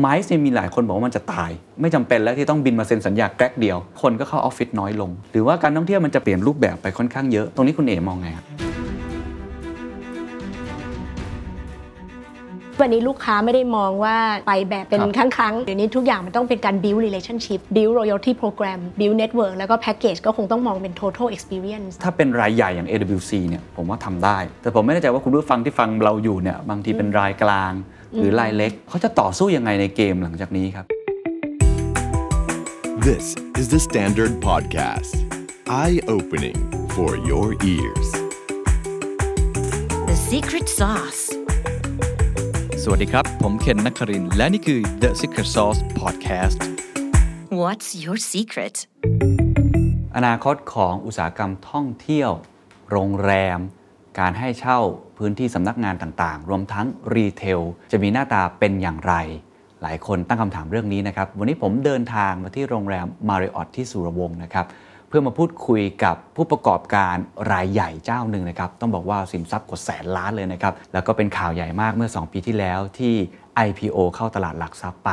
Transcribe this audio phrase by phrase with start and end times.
[0.00, 8.46] ไมซ์เนี่ยมีหลายคนบอกว่ามันจะตาย ไม่จำเป็นแล้วที่ต้องบินมาเซ็นสัญญาแกรกเดียว คนก็เข้าออฟฟิศน้อยลง หรือว่าการท่องเที่ยวมันจะเปลี่ยนรูปแบบไปค่อนข้างเยอะ ตรงนี้คุณเอ๋มองไงครับ
[12.80, 14.16] วันนี้ลูกค้าไม่ได้มองว่า
[14.48, 24.38] ไปแบบเป็นครับครั้งๆเดี๋ยวนี้ทุกอย่างมันต้องเป็นการ build relationship build loyalty program build network แล้วก็ package ก็คงต้องมองเป็น total experience ถ้าเป็นรายใหญ่อย่าง AWC เนี่ยผมว่าทำได้
[24.62, 27.72] แต่ผมไม่แน่ใจว่าคุณผู้ฟังที่ฟังเราอยู่เนี่ยบางทีเป็นรายกลาง
[28.16, 30.86] หรือรายเล็ก เขาจะต่อสู้ยังไงในเกมหลังจากนี้ครับ
[33.08, 33.26] This
[33.60, 35.14] is the Standard Podcast.
[35.82, 36.58] Eye opening
[36.94, 38.08] for your ears.
[40.10, 41.22] The secret sauce.
[42.82, 46.58] สวัสดีครับ ผมเคนนักครินทร์และนี่คือ The Secret Sauce Podcast
[47.60, 48.76] What's your secret?
[50.16, 52.30] อนาคตของอุตสาหกรรมท่องเที่ยว
[52.90, 53.58] โรงแรม
[54.18, 54.80] การให้เช่า
[55.22, 57.60] พื้นที่สำนักงานต่างๆ รวมทั้งรีเทล
[57.92, 59.14] จะมีหน้าตาเป็นอย่างไร
[59.82, 64.66] หลายคนตั้งคำถามเรื่องนี้นะครับ วันนี้ผมเดินทางมาที่โรงแรม Marriott ที่สุรวงศ์นะครับ
[65.08, 67.16] เพื่อมาพูดคุยกับผู้ประกอบการ
[67.52, 73.14] รายใหญ่เจ้าหนึ่งนะครับ ต้องบอกว่าสินทรัพย์กว่าแสนล้านเลยนะครับ แล้วก็เป็นข่าวใหญ่มากเมื่อ 2 ปีที่แล้วที่
[73.66, 75.10] IPO เข้าตลาดหลักทรัพย์ไป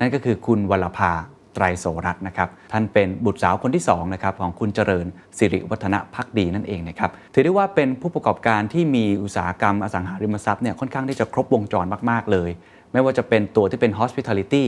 [0.00, 1.12] นั่นก็คือคุณวรภา
[1.54, 5.06] ไตรโสรัตน์นะครับ ท่านเป็นบุตรสาวคนที่2นะครับของคุณเจริญ
[5.38, 12.50] สิริวัฒนพักดีนั่นเองนะครับ ถือได้ว่าเป็นผู้ประกอบการที่มีอุตสาหกรรมอสังหาริมทรัพย์เนี่ยค่อนข้างที่จะครบวงจรมาก ๆ เลย
[12.92, 14.64] ไม่ว่าจะเป็นตัวที่เป็น hospitality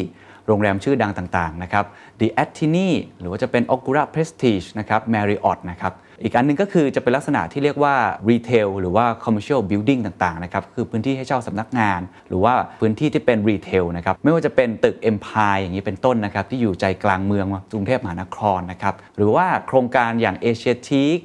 [0.46, 1.84] โรงแรมชื่อดังต่าง ๆ นะครับ
[2.20, 2.88] The a t t i n i
[3.20, 7.94] หรือว่าจะเป็น Okura Prestige นะครับ Marriott นะครับ อีกอันหนึงก็คือจะเป็นลักษณะที่เรียกว่า
[8.30, 21.16] รีเทลหรือว่า commercial building ต่างๆนะครับคือพื้นที่ให้เช่าสำนักงาน หรือว่าพื้นที่ที่เป็นรีเทลนะครับไม่ว่าจะเป็นตึก Empire อย่างนี้เป็นต้นนะครับที่อยู่ใจกลางเมืองกรุงเทพมหานครนะครับหรือว่าโครงการอย่างเอเชียทีค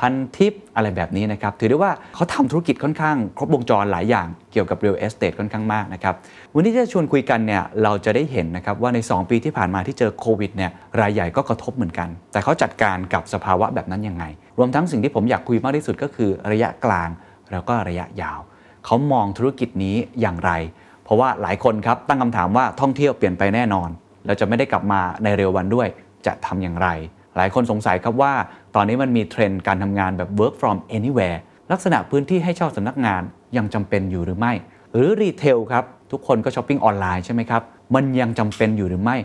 [0.00, 6.14] พันทิปอะไรแบบนี้นะครับ ถือได้ว่าเขาทำธุรกิจค่อนข้าง ครบวงจรหลายอย่างเกี่ยวกับ real estate ค่อนข้างมากนะครับ
[6.54, 14.24] วันนี้จะชวนคุยกันเนี่ยเราจะได้เห็นนะครับว่าใน 2 ปีที่ผ่านมาที่เจอโควิดเนี่ยรายใหญ่ก็กระทบเหมือนกัน แต่เขาจัดการกับสภาวะแบบนั้นยังไง
[14.58, 17.08] รวมทั้งสิ่งที่ผมอยากคุยมากที่สุดก็คือระยะกลาง
[17.52, 18.38] แล้วก็ระยะยาว
[18.84, 20.52] เขามองธุรกิจนี้อย่างไร
[21.04, 23.88] เพราะว่าหลายคนครับตั้งคำถามว่าท่องเที่ยวเปลี่ยนไปแน่นอน
[24.26, 25.88] แล้วจะไม่ได้กลับมาในเร็ววันด้วย
[26.26, 26.88] จะทำอย่างไร
[27.38, 28.32] หลายคนสงสัยครับว่า
[28.74, 31.38] ตอนนี้มันมีเทรนด์การทำงานแบบ work from anywhere
[31.72, 33.22] ลักษณะพื้นที่ให้เช่าสำนักงาน
[33.56, 34.52] ยังจำเป็นอยู่หรือไม่
[34.92, 37.62] หรือ retail ครับ ทุกคนก็ช้อปปิ้งออนไลน์ใช่ไหมครับ
[37.94, 39.16] มันยังจำเป็นอยู่หรือไม่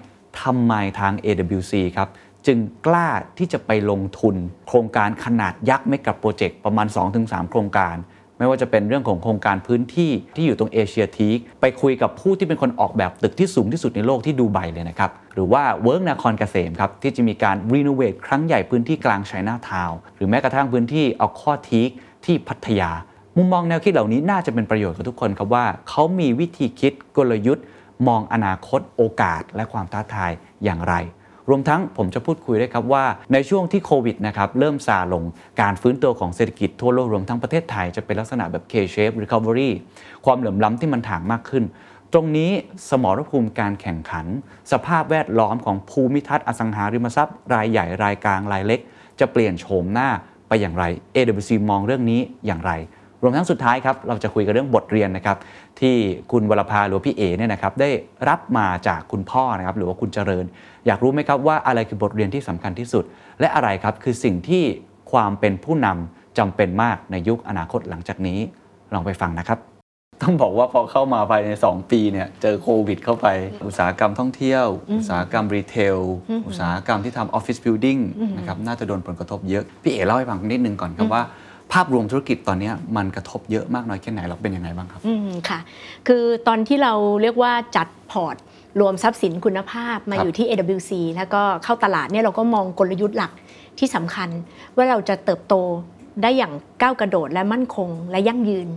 [0.42, 2.10] ทำไมทาง AWC ครับ
[2.48, 3.08] จึงกล้า
[3.38, 4.36] ที่จะไปลงทุน
[4.68, 6.88] โครงการขนาดยักษ์ไม่กับโปรเจกต์ประมาณ
[7.20, 7.96] 2-3 โครงการ
[8.38, 21.90] ไม่ว่าจะเป็นเรื่องของโครงการพื้นที่ที่อยู่ตรงเอเชียทีคไปคุยกับผู้ที่เป็นคนออกแบบตึกที่สูงที่สุดในโลกที่ดูไบเลยนะครับ หรือว่าเวิร์กนาคอนเกษมครับ ที่จะมีการ renovate ครั้งใหญ่พื้นที่กลางไชน่าทาวน์หรือแม้กระทั่งพื้นที่เอควาทีค
[22.26, 22.92] ที่พัทยา
[23.38, 27.66] มุมมองแนวคิดเหล่านี้น่าจะเป็นประโยชน์กับทุกคนครับว่าเขามีวิธีคิดกลยุทธ์
[28.08, 30.32] มองอนาคตโอกาส และความท้าทาย
[30.64, 30.94] อย่างไร
[31.50, 35.24] รวมทั้งผมจะพูดคุยด้วยครับว่าในช่วงที่โควิดนะครับเริ่มซาลง
[35.62, 39.70] การฟื้นตัวของเศรษฐกิจทั่วโลกรวมทั้งประเทศไทยจะเป็นลักษณะแบบ K-shape recovery
[40.26, 41.64] ความเหลื่อมล้ำที่มันถ่างมากขึ้น
[42.14, 42.52] ตรงนี้
[42.90, 44.26] สมรภูมิการแข่งขัน
[44.72, 48.80] สภาพแวดล้อมของภูมิทัศน์อสังหาริมทรัพย์ รายใหญ่รายกลางรายเล็ก
[49.20, 50.10] จะเปลี่ยนโฉมหน้า
[50.48, 50.84] ไปอย่างไร
[51.16, 52.72] AWC มองเรื่องนี้อย่างไร
[53.24, 55.38] รวมทั้งสุดท้ายครับเราจะคุยกันเรื่องบทเรียนนะครับ
[55.80, 55.96] ที่
[56.32, 57.90] คุณวรภาหรือว่าพี่เอเนี่ยนะครับได้
[58.30, 60.46] รับมาจากคุณพ่อนะครับหรือว่าคุณเจริญ
[60.88, 63.04] อยากรู้ไหมครับว่าอะไรคือบทเรียนที่สำคัญที่สุด
[63.40, 64.64] และอะไรครับคือสิ่งที่
[65.12, 68.40] ความเป็นผู้นำจำเป็นมากในยุคอนาคตหลังจากนี้
[68.94, 69.60] ลองไปฟังนะครับ
[70.24, 73.28] ต้องบอกว่าพอเข้ามาภายใน 2 ปีเนี่ยเจอโควิด เข้าไป
[73.66, 74.66] อุตสาหกรรมท่องเที่ยว
[74.98, 75.98] อุตสาหกรรม retail
[76.48, 77.98] อุตสาหกรรมที่ทำ office building
[78.38, 81.22] นะครับน่าจะโดนผลกระทบเยอะ พี่เอ๋เล่าให้ฟังนิดนึงก่อนครับว่า
[81.74, 85.60] ภาพรวมธุรกิจตอนเนี้ยมันกระทบเยอะมากน้อยแค่ไหนเราเป็นยังไงบ้างครับ อืมค่ะ
[86.08, 88.36] คือตอนที่เราเรียกว่าจัดพอร์ต
[88.80, 93.32] รวมทรัพย์สินคุณภาพมาครับอยู่ที่ AWC แล้วก็เข้าตลาดเนี่ยเราก็มองกลยุทธ์หลัก
[93.80, 94.30] ที่สำคัญ
[94.76, 95.56] ว่าเราจะเติบโต
[96.22, 98.68] ได้อย่างก้าวกระโดดและมั่นคงและยั่งยืน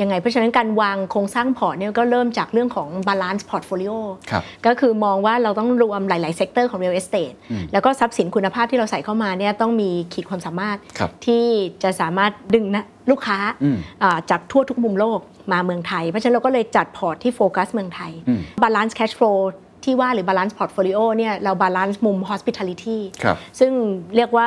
[0.00, 3.96] ยังไงเพราะฉะนั้นการวางโครงสร้างพอร์ตเนี่ยก็เริ่มจากเรื่องของ balance portfolio
[4.30, 11.44] ครับก็คือมองว่าเราต้องรวมหลาย ๆ sector ของ real estate อืมแล้วก็ทรัพย์สินคุณภาพที่เราใส่เข้ามาเนี่ยต้องมีขีดความสามารถครับที่
[11.82, 15.18] จะสามารถดึงนะลูกค้าอืมอ่าจากทั่วทุกมุมโลก
[15.52, 19.40] มาเมืองไทย เพราะฉะนั้นเราก็เลยจัดพอร์ตที่โฟกัสเมืองไทยอืม balance cash flow
[19.84, 23.72] ที่ว่าหรือ balance portfolio เนี่ยเรา balance มุม hospitality ครับซึ่ง
[24.16, 24.46] เรียกว่า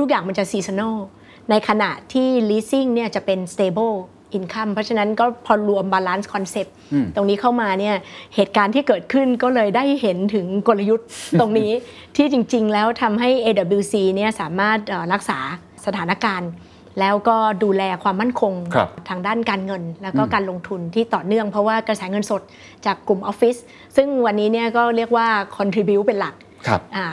[0.00, 0.96] ทุก ๆ อย่างมันจะ seasonal
[1.50, 3.94] ในขณะที่ leasing เนี่ยจะเป็น stable
[4.38, 7.96] income เพราะฉะนั้นก็พอรวม balance concept อืมตรงนี้เข้ามาเนี่ย
[8.34, 11.08] เหตุการณ์ที่เกิดขึ้นก็เลยได้เห็นถึงกลยุทธ์
[11.40, 11.72] ตรงนี้
[12.16, 15.38] ที่จริง ๆ แล้วทำให้ AWC เนี่ยสามารถเอ่อรักษา
[15.86, 16.50] สถานการณ์
[17.00, 22.42] แล้วก็ดูแลความมั่นคงครับทางด้านการเงิน แล้วก็อืมการลงทุนที่ต่อเนื่องเพราะว่ากระแสเงินสด
[22.86, 23.56] จากกลุ่มออฟฟิศ
[23.96, 25.26] ซึ่งวันนี้เนี่ยก็เรียกว่า
[25.56, 26.43] contribu เป็นหลักครับอ่า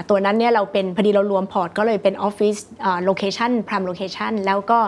[0.10, 2.56] ตัวนั้นเนี่ยเราเป็นพอดีเรารวมพอร์ตก็เลยเป็นออฟฟิศ
[3.06, 4.80] location prime location แล้วก็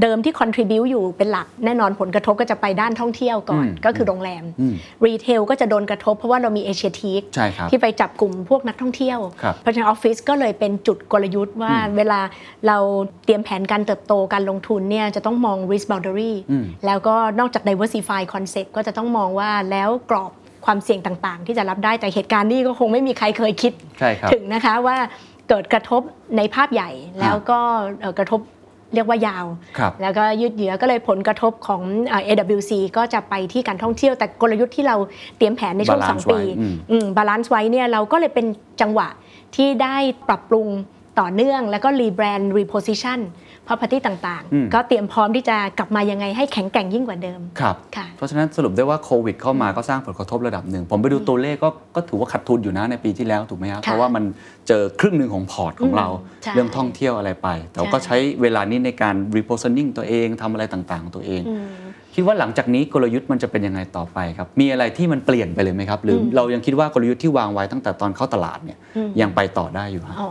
[0.00, 4.74] เดิมที่ contribute อยู่เป็นหลักแน่นอนผลกระทบก็จะไปด้านท่องเที่ยวก่อนอืมก็คือโรงแรมอืม
[5.06, 12.20] retail ก็จะโดนกระทบเพราะว่าเรามีเอเชียทีคใช่ครับที่ไปจับกลุ่มพวกนักท่องเที่ยวครับเพราะฉะนั้นออฟฟิศก็เลยเป็นจุดกลยุทธ์ว่าอืมเวลา
[12.66, 12.78] เรา
[13.24, 20.32] เตรียมแผนการเติบโตการลงทุนเนี่ยจะต้องมอง risk boundary อืมแล้วก็นอกจาก diversify concept ก็จะต้องมองว่าแล้วกรอบ
[20.66, 24.96] ความเสี่ยงต่างๆ ที่จะรับได้แต่เหตุการณ์นี้ก็คงไม่มีใครเคยคิดใช่ครับถึงนะคะว่า
[25.48, 26.02] เกิดกระทบ
[26.36, 27.58] ในภาพใหญ่แล้วก็
[28.00, 28.40] เอ่อกระทบ
[28.94, 29.46] เรียกว่ายาว
[29.78, 34.96] ครับแล้วก็ยืดเยื้อก็เลยผลกระทบของเอ่อ AWC ก็จะไปที่การท่องเที่ยวแต่กลยุทธ์ที่เรา
[35.36, 36.58] เตรียมแผนในช่วง Balance 2ปีไว้
[36.90, 38.46] อืม balance ไว้เนี่ยเราก็เลยเป็น
[38.80, 39.08] จังหวะ
[39.56, 39.96] ที่ได้
[40.28, 40.68] ปรับปรุง
[41.20, 43.18] ต่อเนื่องแล้วก็ rebrand reposition
[43.66, 54.24] property ต่างอืมๆก็เตรียมพร้อมที่จะกลับมายังไงให้แข็งแกร่งยิ่งกว่าเดิมครับค่ะเพราะฉะนั้นสรุปได้ว่าโควิดเข้ามาก็สร้างผลกระทบระดับหนึ่ง ผมไปดูตัวเลขก็ก็ถือว่าขาดทุนอยู่นะในปีที่แล้วถูกไหมครับค่ะเพราะว่ามัน
[54.68, 61.66] เจอครึ่งหนึ่งของพอร์ตของเราอืมใช่เรื่องท่องเที่ยวอะไรไป แต่ก็ใช่ใช้เวลานี้ในการ repositioning ตัวเองทำอะไรต่างๆของตัวเองอืม
[62.14, 70.26] คิดว่าหลังจากนี้กลยุทธ์มันจะเป็นยังไงต่อไปครับ มีอะไรที่มันเปลี่ยนไปเลยไหมครับ หรืออมเรายังคิดว่ากลยุทธ์ที่วางไว้ตั้งแต่ตอนเข้าตลาดเนี่ยอืมยังไปต่อได้อยู่ฮะอ๋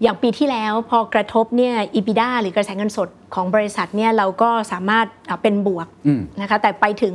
[0.00, 7.14] ออย่างปีที่แล้วพอกระทบเนี่ย EBITDA หรือกระแสเงินสดของบริษัทเนี่ยเราก็สามารถอ่าเป็นบวกอืมนะคะแต่ไปถึง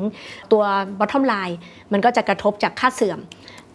[0.52, 0.64] ตัว
[1.00, 1.56] bottom line
[1.92, 3.20] มันก็จะกระทบจากค่าเสื่อม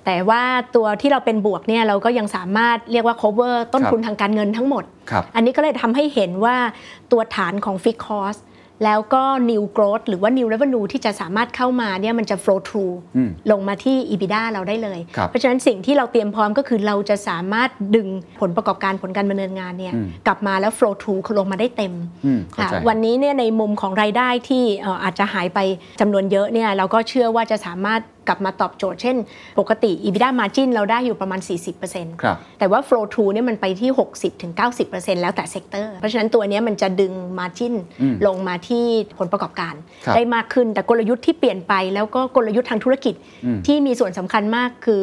[0.05, 0.43] แต่ว่า
[0.77, 6.57] ตัวที่เราเป็นบวกเนี่ยเราก็ยังสามารถเรียกว่า cover ต้นทุนทางการเงินทั้งหมดครับอันนี้ก็เลยทำให้เห็นว่า
[7.13, 8.41] ตัวฐานของ fixed cost
[8.85, 18.09] แล้วก็ new growth หรือว่า new revenue ที่จะสามารถเข้ามาเนี่ยมันจะ flow through อืมลงมาที่ EBITDA เราได้เลยครับเพราะฉะนั้นสิ่งที่เราเตรียมพร้อมก็คือเราจะสามารถดึง
[18.41, 21.95] ผลประกอบการผลการดำเนินงานเนี่ยอืมกลับมาแล้ว flow through ลงมาได้เต็ม
[22.27, 25.59] อืมเข้าค่ะใจวันนี้เนี่ยในมุมของรายได้ที่เอ่ออาจจะหายไป
[26.01, 29.17] จำนวนเยอะเนี่ยเราก็เชื่อว่าจะสามารถ กลับมาตอบโจทย์ เช่น
[29.61, 31.41] ปกติ EBITDA margin เราได้อยู่ประมาณ
[31.83, 33.91] 40%ครับแต่ว่า flow through เนี่ยมันไปที่
[34.57, 38.85] 60-90%แล้วแต่เซกเตอร์เพราะฉะนั้นตัวเนี้ยมันจะดึง margin อืมลงมาที่
[39.19, 43.15] ผลประกอบการครับได้มากขึ้นแต่กลยุทธ์ที่เปลี่ยนไปแล้วก็กลยุทธ์ทางธุรกิจ
[43.45, 45.01] อืมที่มีส่วนสำคัญมากคือ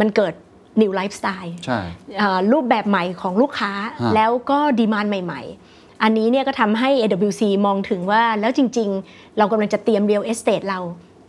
[0.00, 0.34] มันเกิด
[0.80, 1.80] new lifestyle ใช่
[2.18, 3.72] เอ่อรูปแบบใหม่ของลูกค้า
[4.02, 5.42] ฮะแล้วก็ demand ใหม่
[5.72, 10.80] ๆอันนี้เนี่ยก็ทำให้ AWC มองถึงว่าแล้วจริง ๆ เรากำลังจะเตรียม real estate เรา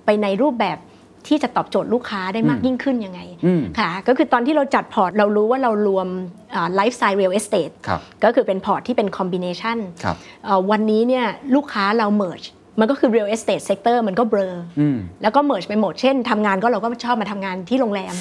[0.06, 0.78] ไปในรูปแบบ
[1.28, 6.08] ที่จะตอบโจทย์ลูกค้าได้มากอืมยิ่งขึ้นยังไงอืมค่ะก็คือตอนที่เราจัดพอร์ตเรารู้ว่าเรารวม
[6.76, 10.16] ไลฟ์สไตล์ real estate ครับก็คือเป็นพอร์ตที่เป็น combination ครับ
[10.46, 11.26] เอ่อวันนี้เนี่ย
[11.56, 18.14] ลูกค้าเรา merge มั นก็คือ real estate sector มันก็เบลออืมแล้วก็ merge ไปหมด เช่นทำงานก็เราก็ชอบมาทำงานที่โรงแรม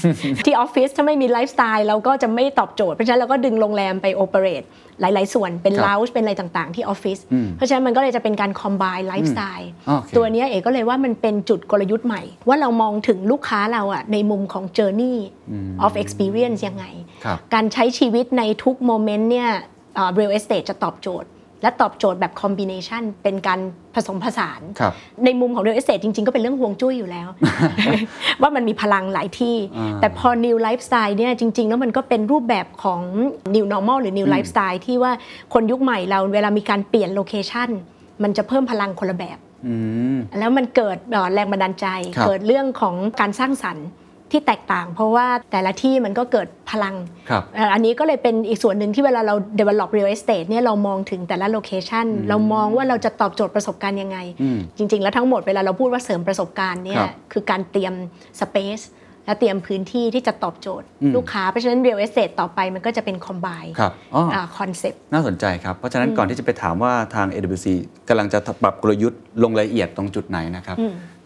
[0.46, 4.62] ที่ออฟฟิศถ้าไม่มีไลฟ์สไตล์เราก็จะไม่ตอบโจทย์ เพราะฉะนั้นเราก็ดึงโรงแรมไป operate
[5.00, 15.16] หลาย ๆ ส่วนเป็นครับล u ว g e เป็นอะไรต่างๆ ที่ออฟฟิศอืมเพราะฉะนั้นมันก็เลยจะเป็นการ combine ไลฟ์สไตล์โอเคตัวเนี้ยเอ๋ก็เลยว่ามันเป็นจุดกลยุทธ์ใหม่ ว่าเรามองถึงลูกค้าเราอะในมุมของ journey
[15.50, 16.84] อืม of experience ยังไง
[17.24, 19.50] ครับการใช้ชีวิตในทุก moment เนี่ย
[19.94, 21.28] เอ่อ real estate จะตอบโจทย์
[21.62, 23.60] และตอบโจทย์แบบ combination เป็นการ
[23.94, 24.92] ผสมผสานครับ
[25.24, 27.28] ในมุมของ real estate จริง ๆ ก็เป็นเรื่องฮวงจุ้ยอยู่แล้ว
[28.40, 33.00] ว่ามันมีพลังหลายที่อ่าแต่พอ new lifestyle เนี่ยจริง ๆ แล้วมันก็เป็นรูปแบบของ
[33.54, 35.12] new normal หรือ new lifestyle ที่ว่า
[35.54, 37.68] คนยุคใหม่เราเวลามีการเปลี่ยนโลเคชัน
[38.22, 39.74] มันจะเพิ่มพลังคนละแบบอื
[40.14, 41.86] มแล้วมันเกิดเอ่อแรงบันดาลใจ
[42.16, 43.86] ครับเกิดเรื่องของการสร้างสรรค์
[44.32, 46.94] ที่แตกต่าง เพราะว่าแต่ละที่มันก็เกิดพลัง
[47.30, 57.94] ครับเอ่ออันนี้ก็เลยเป็นอีกส่วนหนึ่งที่เวลาเรา develop real estate เนี่ยเรามองถึงแต่ละ location เรามองว่าเราจะตอบโจทย์ประสบการณ์ยังไงอืมจริง ๆ แล้วทั้งหมดเวลาเราพูดว่าเสริมประสบการณ์เนี่คยรับคือการเตรียม
[58.40, 58.84] space
[59.26, 67.66] และเตรียมพื้นที่ที่จะตอบโจทย์อืมลูกค้า เพราะฉะนั้น real estate ต่อไปมันก็จะเป็น combine ครับอ๋อคอนเซปต์น่าสนใจครับ เพราะฉะนั้นก่อนที่จะไปถามว่าทาง AWC
[68.08, 70.76] กำลังจะปรับกลยุทธ์ลงรายละเอียดตรงจุดไหนนะครับ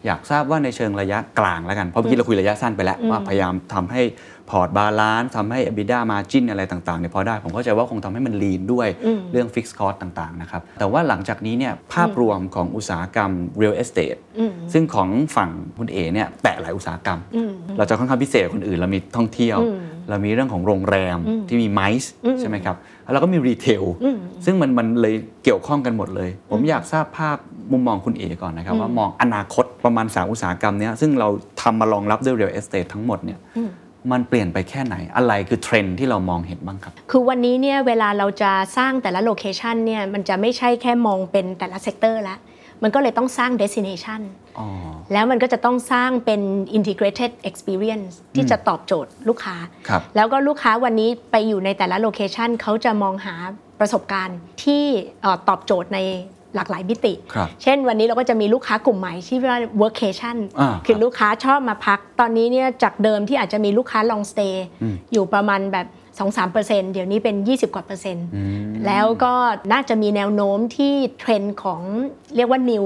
[0.05, 4.01] อืมอยากทราบว่าในเชิงระยะกลางแล้วกัน เพราะเมื่อกี้เราคุยระยะสั้นไปแล้วว่าพยายามทำให้
[4.49, 13.31] พอร์ต balance ทำให้ EBITDA margin อะไรต่างๆเนี่ยพอได้ ผมเข้าใจว่าคงทำให้มัน lean ด้วยอืมเรื่อง fixed cost ต่างๆนะครับ แต่ว่าหลังจากนี้เนี่ยภาพรวมของอุตสาหกรรม
[13.61, 19.77] real estate อืมซึ่งของฝั่งคุณเอเนี่ยแตะหลายอุตสาหกรรมอืมเราจะค่อนข้างพิเศษกว่าคนอื่นเรามีท่องเที่ยวอืม
[20.09, 27.37] เรามีเรื่องของโรงแรมอืมที่มีไมซ์อืมใช่ไหมครับแล้วเราก็มีรีเทลอืมซึ่งมันมันเลยเกี่ยวข้องกันหมดเลย ผมอยากทราบภาพ
[27.71, 31.29] มุมมองคุณเอก่อนนะครับ ว่ามองอนาคตประมาณสามอุตสาหกรรมเนี้ยซึ่งเรา
[31.61, 33.69] ทำมารองรับด้วย real estate ทั้งหมดเนี่ยอืม
[34.11, 42.37] มันเปลี่ยนไปแค่ไหนอะไรคือเทรนด์ที่เรามองเห็นบ้างครับ คือวันนี้เนี่ยเวลาเราจะสร้างแต่ละ location เนี่ยมันจะไม่ใช่แค่มองเป็นแต่ละ sector ละ
[42.83, 44.21] มันก็เลยต้องสร้าง destination
[44.59, 44.67] อ๋อ
[45.13, 46.41] แล้วมันก็จะต้องสร้างเป็น
[46.77, 49.55] integrated experience ที่จะตอบโจทย์ลูกค้า
[49.89, 53.35] ครับแล้วก็ลูกค้าวันนี้ไปอยู่ในแต่ละ location เขาจะมองหา
[53.79, 54.83] ประสบการณ์ที่
[55.21, 55.99] เอ่อตอบโจทย์ใน
[56.55, 65.87] หลากหลายมิติครับเช่นวันนี้เราก็จะมีลูกค้ากลุ่มใหม่ที่เรียกว่า workation อ่าคือครับลูกค้าชอบมาพัก ตอนนี้เนี่ยจากเดิมที่อาจจะมีลูกค้า long stay อืมอยู่ประมาณแบบ
[66.25, 69.33] 2-3%เดี๋ยวนี้เป็น 20 กว่าเปอร์เซ็นต์อืมแล้วก็
[69.73, 71.81] น่าจะมีแนวโน้มที่เทรนด์ของ
[72.35, 72.85] เรียกว่า new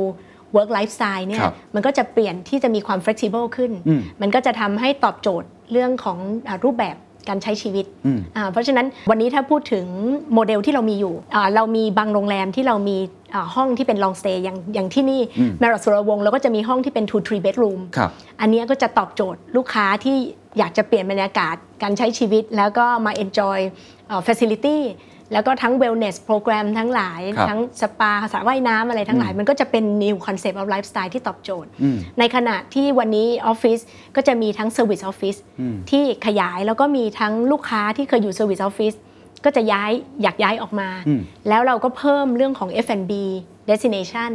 [0.56, 6.18] work lifestyle เนี่ยครับมันก็จะเปลี่ยนที่จะมีความ flexible ขึ้นอืมมันก็จะทำให้ตอบโจทย์เรื่องของ
[6.50, 6.96] อารูปแบบ
[7.30, 9.86] การใช้ชีวิตอืมอ่าเพราะฉะนั้นวันนี้ถ้าพูดถึง
[10.34, 12.98] โมเดลที่เรามีอยู่อ่าเรามีบางโรงแรมที่เรามี
[13.34, 20.18] อ่าห้องที่เป็น long stay อย่างอย่างที่นี่อืมแมรอสุรวงศ์เราก็จะมีห้องที่เป็น two three bedroom ครับอันเนี้ยก็จะตอบโจทย์ลูกค้าที่
[20.58, 23.60] อยากจะเปลี่ยนบรรยากาศการใช้ชีวิต แล้วก็มา enjoy
[24.08, 24.78] เอ่อ facility
[25.34, 33.80] แล้วก็ทั้ง wellness program ทั้งหลาย ครับทั้งสปาสระว่ายน้ำอะไรทั้งหลาย มันก็จะเป็น new concept of lifestyle ที่ตอบโจทย์ อืมในขณะที่วันนี้ออฟฟิศ
[34.16, 38.98] ก็จะมีทั้ง Service Office อืม ที่ขยายแล้วก็มีทั้งลูกค้าที่เคยอยู่ Service Office
[39.46, 43.14] ก็จะย้ายอยากย้ายออกมา อืม แล้วเราก็เพิ่มเรื่องของ F&B
[43.72, 44.32] destination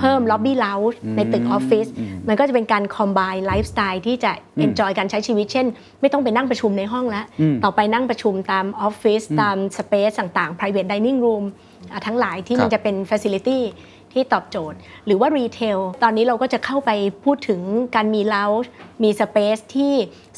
[0.00, 1.86] เพิ่ม lobby lounge ในตึกออฟฟิศ
[2.28, 4.32] มันก็จะเป็นการ combine lifestyle ที่จะ
[4.64, 5.66] enjoy การใช้ชีวิต เช่น
[6.00, 11.44] ไม่ต้องไปนั่งประชุมในห้องแล้วอืมต่อไปนั่งประชุมตามออฟฟิศตาม space ต่างๆ private dining room
[11.92, 13.60] อะทั้งหลายที่มันครับจะเป็น facility
[14.12, 16.90] ที่ตอบโจทย์ หรือว่ารีเทลตอนนี้เราก็จะเข้าไป
[17.24, 17.60] พูดถึง
[17.94, 18.68] การมี lounge
[19.02, 19.92] มี space ที่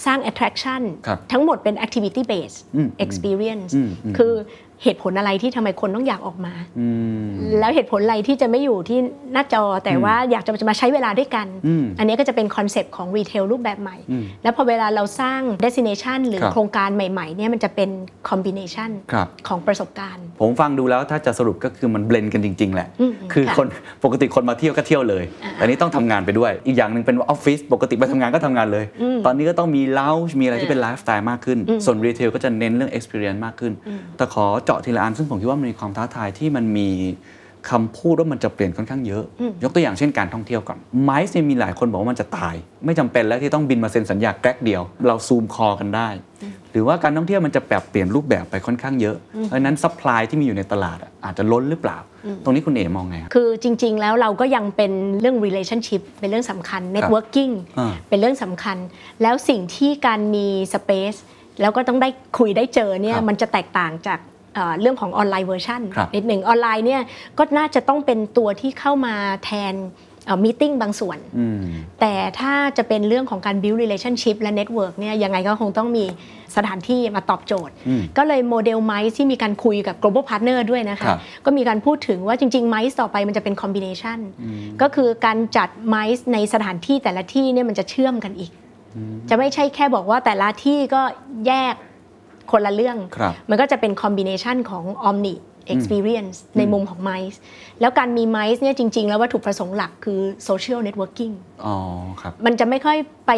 [0.05, 4.35] สร้าง attraction ครับทั้งหมดเป็น activity based อืม experience อืมอืมคือ
[4.83, 6.89] เหตุผลอะไรที่ทำไมคนต้องอยากออกมาอื
[7.23, 7.27] ม
[7.61, 8.99] แล้วเหตุผลอะไรที่จะไม่อยู่ที่
[9.33, 17.91] หน้าจอแต่ว่าอยากจะมาใช้เวลาด้วยกันอืมอันนี้ก็จะเป็นคอนเซปต์ของ retail รูปแบบใหม่อืมแล้วพอเวลาเราสร้าง destination หรือครับโครงการใหม่ๆเนี่ยมันจะเป็น
[18.29, 23.67] combination ครับของประสบการณ์ ผมฟังดูแล้วถ้าจะสรุปก็คือมัน blend กันจริง ๆ แหละอืมคือค่ะคน
[24.05, 33.73] ปกติคนมาเที่ยวก็เที่ยวเลยอ่าแต่นี้ต้องทำงานไปด้วย อีกอย่างหนึ่งเป็นออฟฟิศปกติไปทำงานก็ทำงานเลยอืมตอนนี้ก็ต้องมีเลาจ์มีอะไรที่เป็นไลฟ์สไตล์มากขึ้นอืมส่วน retail ก็จะเน้นเรื่อง experience มากขึ้น
[34.17, 36.89] แต่ขอเจาะทีละอันซึ่งผมคิดว่ามันมีความท้าทายที่มันมี
[37.71, 39.25] คำพูดว่ามันจะเปลี่ยนค่อนข้างเยอะ
[39.63, 42.55] ยกตัวอย่างเช่นการท่องเที่ยวกลุ่ม MICE เนี่ยมีหลายคนบอกว่ามันจะตาย
[42.85, 46.09] ไม่จำเป็นแล้วที่ต้องบินมาเซ็นสัญญาแกรกเดียว เรา Zoom call กันได้
[46.73, 51.99] หรือว่าการท่องเที่ยวมันจะแปรเปลี่ยนรูปแบบไปค่อนข้างเยอะเพราะฉะนั้น supply ที่มีอยู่ในตลาดอะอาจจะล้นหรือเปล่า
[52.45, 58.77] ตรงนี้คุณเอ๋มองไงครับคือจริง ๆ แล้วเราก็ยังเป็นเรื่อง relationship เป็นเรื่องสำคัญ networking อ่าเป็นเรื่องสำคัญ
[59.23, 61.19] แล้วสิ่งที่การมี space
[61.61, 62.09] แล้วก็ต้องได้
[62.39, 64.19] คุยได้เจอเนี่ยครับมันจะแตกต่างจาก
[64.57, 67.03] เอ่อเรื่องของออนไลน์เวอร์ชันครับนิดหนึ่งออนไลน์เนี่ย
[67.39, 69.75] ก็น่าจะต้องเป็นตัวที่เข้ามาแทน
[70.45, 71.61] meeting บางส่วนอืม
[72.01, 76.05] แต่ถ้าจะเป็นเรื่องของการ build relationship และ network เนี่ยยังไงก็คงต้องมี
[76.57, 84.19] สถานที่มาตอบโจทย์อืมก็เลยโมเดล MICE ที่มีการคุยกับ global partner ด้วยนะคะครับก็มีการพูดถึงว่าจริงๆ MICE ต่อไปมันจะเป็น combination
[84.83, 88.51] ก็คือการจัดไมซ์ในสถานที่แต่ละที่เนี่ยมันจะเชื่อมกันอีก
[89.29, 91.03] จะไม่ใช่แค่บอกว่าแต่ละที่ก็
[91.47, 91.75] แยก
[92.53, 95.35] คนละเรื่องครับมันก็จะเป็น combination ของ omni
[95.75, 97.41] experience ในมุมของไมซ์
[97.81, 101.35] แล้วการมีไมซ์เนี่ยจริง ๆ แล้ววัตถุประสงค์หลักคือ social networking
[101.65, 101.75] อ๋อ
[102.21, 103.33] ครับมันจะไม่ค่อยไป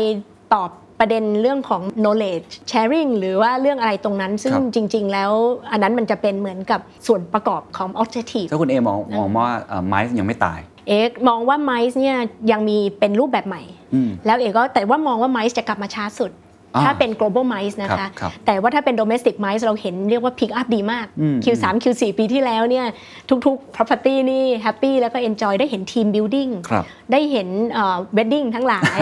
[0.54, 0.70] ตอบ
[1.02, 5.32] ประเด็นเรื่องของ knowledge sharing หรือว่าเรื่องอะไรตรงนั้น ซึ่งครับจริง ๆ แล้ว
[5.70, 9.48] อันนั้นมันจะเป็นเหมือนกับส่วนประกอบของ objective ถ้าคุณเอมองมองว่า
[9.88, 12.16] ไมซ์ยังไม่ตายเอกมองว่าไมซ์เนี่ย
[12.50, 13.62] ยังมีเป็นรูปแบบใหม่
[13.94, 16.47] อืมแล้วเอกก็แต่ว่ามองว่าไมซ์จะกลับมาช้าสุดอ่า
[16.84, 22.86] ถ้าเป็น global mice นะครัคะบครับแต่ว่าถ้าเป็น domestic mice เราเห็นเรียกว่า pick up ดีมากอืม Q3 Q4 ปีที่แล้วเนี่ย
[23.46, 28.98] ทุกๆ property นี่ happy แล้วก็ enjoy ได้เห็น team building ครับได้เห็นเอ่อ wedding ทั้งหลาย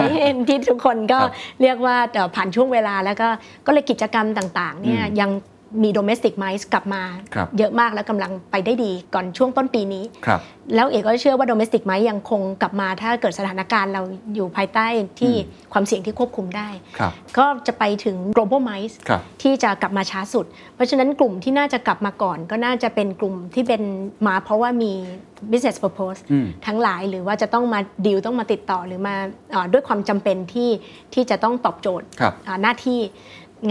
[0.47, 1.31] ที่ทุกคนก็ครับ
[1.61, 3.27] เรียกว่าเอ่อผ่านช่วงเวลาแล้วก็
[3.65, 5.31] ก็เลยกิจกรรมต่างๆเนี่ยอืมยัง
[5.83, 7.03] มี domestic mice กลับมา
[7.35, 10.41] ครับเยอะมากแล้วกำลังไปได้ดีก่อนช่วงต้นปีนี้ ครับ
[10.75, 14.01] แล้วเอกก็เชื่อว่า domestic ไม้ยังคงกลับมาถ้าเกิดสถานการณ์เรา
[14.35, 14.87] อยู่ภายใต้
[15.19, 16.69] ที่อืมความเสี่ยงที่ควบคุมได้
[16.99, 23.81] ครับ ก็จะไปถึง global mice ครับ ที่จะกลับมาช้าสุด เพราะฉะนั้นกลุ่มที่น่าจะกลับมาก่อน ก็น่าจะเป็นกลุ่มที่เป็น
[24.27, 24.93] มาเพราะว่ามี
[25.51, 29.15] business purpose อืม ทั้งหลายหรือว่าจะต้องมาดีลต้องมาติดต่อหรือมา
[29.51, 30.69] เอ่อด้วยความจำเป็นที่
[31.13, 32.99] ที่จะต้องตอบโจทย์ครับ อ่าหน้าที่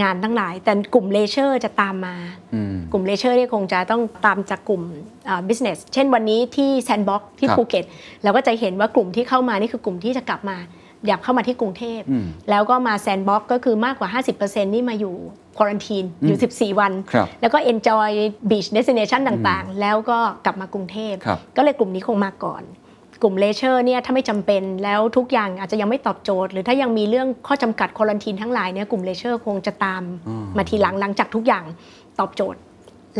[0.01, 2.15] งานทั้งหลาย แต่กลุ่ม leisure จะตามมา
[2.53, 4.81] อืมกลุ่ม leisure เนี่ยคงจะต้องตามจากกลุ่ม
[5.29, 7.83] อ่า business เช่นวันนี้ที่ sandbox ที่ครับภูเก็ต
[8.23, 10.57] เราก็จะเห็นว่ากลุ่มที่เข้ามานี่คือกลุ่มที่จะกลับมา
[11.07, 15.15] อยากเข้ามาที่กรุงเทพอืมแล้วก็มา sandbox ก็คือมากกว่า 50%นี่มาอยู่
[15.57, 18.09] quarantine อยู่ 14 วันครับแล้วก็ enjoy
[18.49, 22.63] beach destination ต่างๆ แล้วก็กลับมากรุงเทพครับก็เลยกลุ่มนี้คงมาก่อน
[23.21, 31.63] กลุ่ม leisure เนี่ยถ้าไม่จำเป็นแล้วทุกอย่างอาจจะยังไม่ตอบโจทย์ หรือถ้ายังมีเรื่องข้อจำกัด quarantine ทั้งหลายเนี่ยกลุ่ม leisure คงจะตามอืมมาทีหลังหลังจากทุกอย่าง
[32.19, 32.59] ตอบโจทย์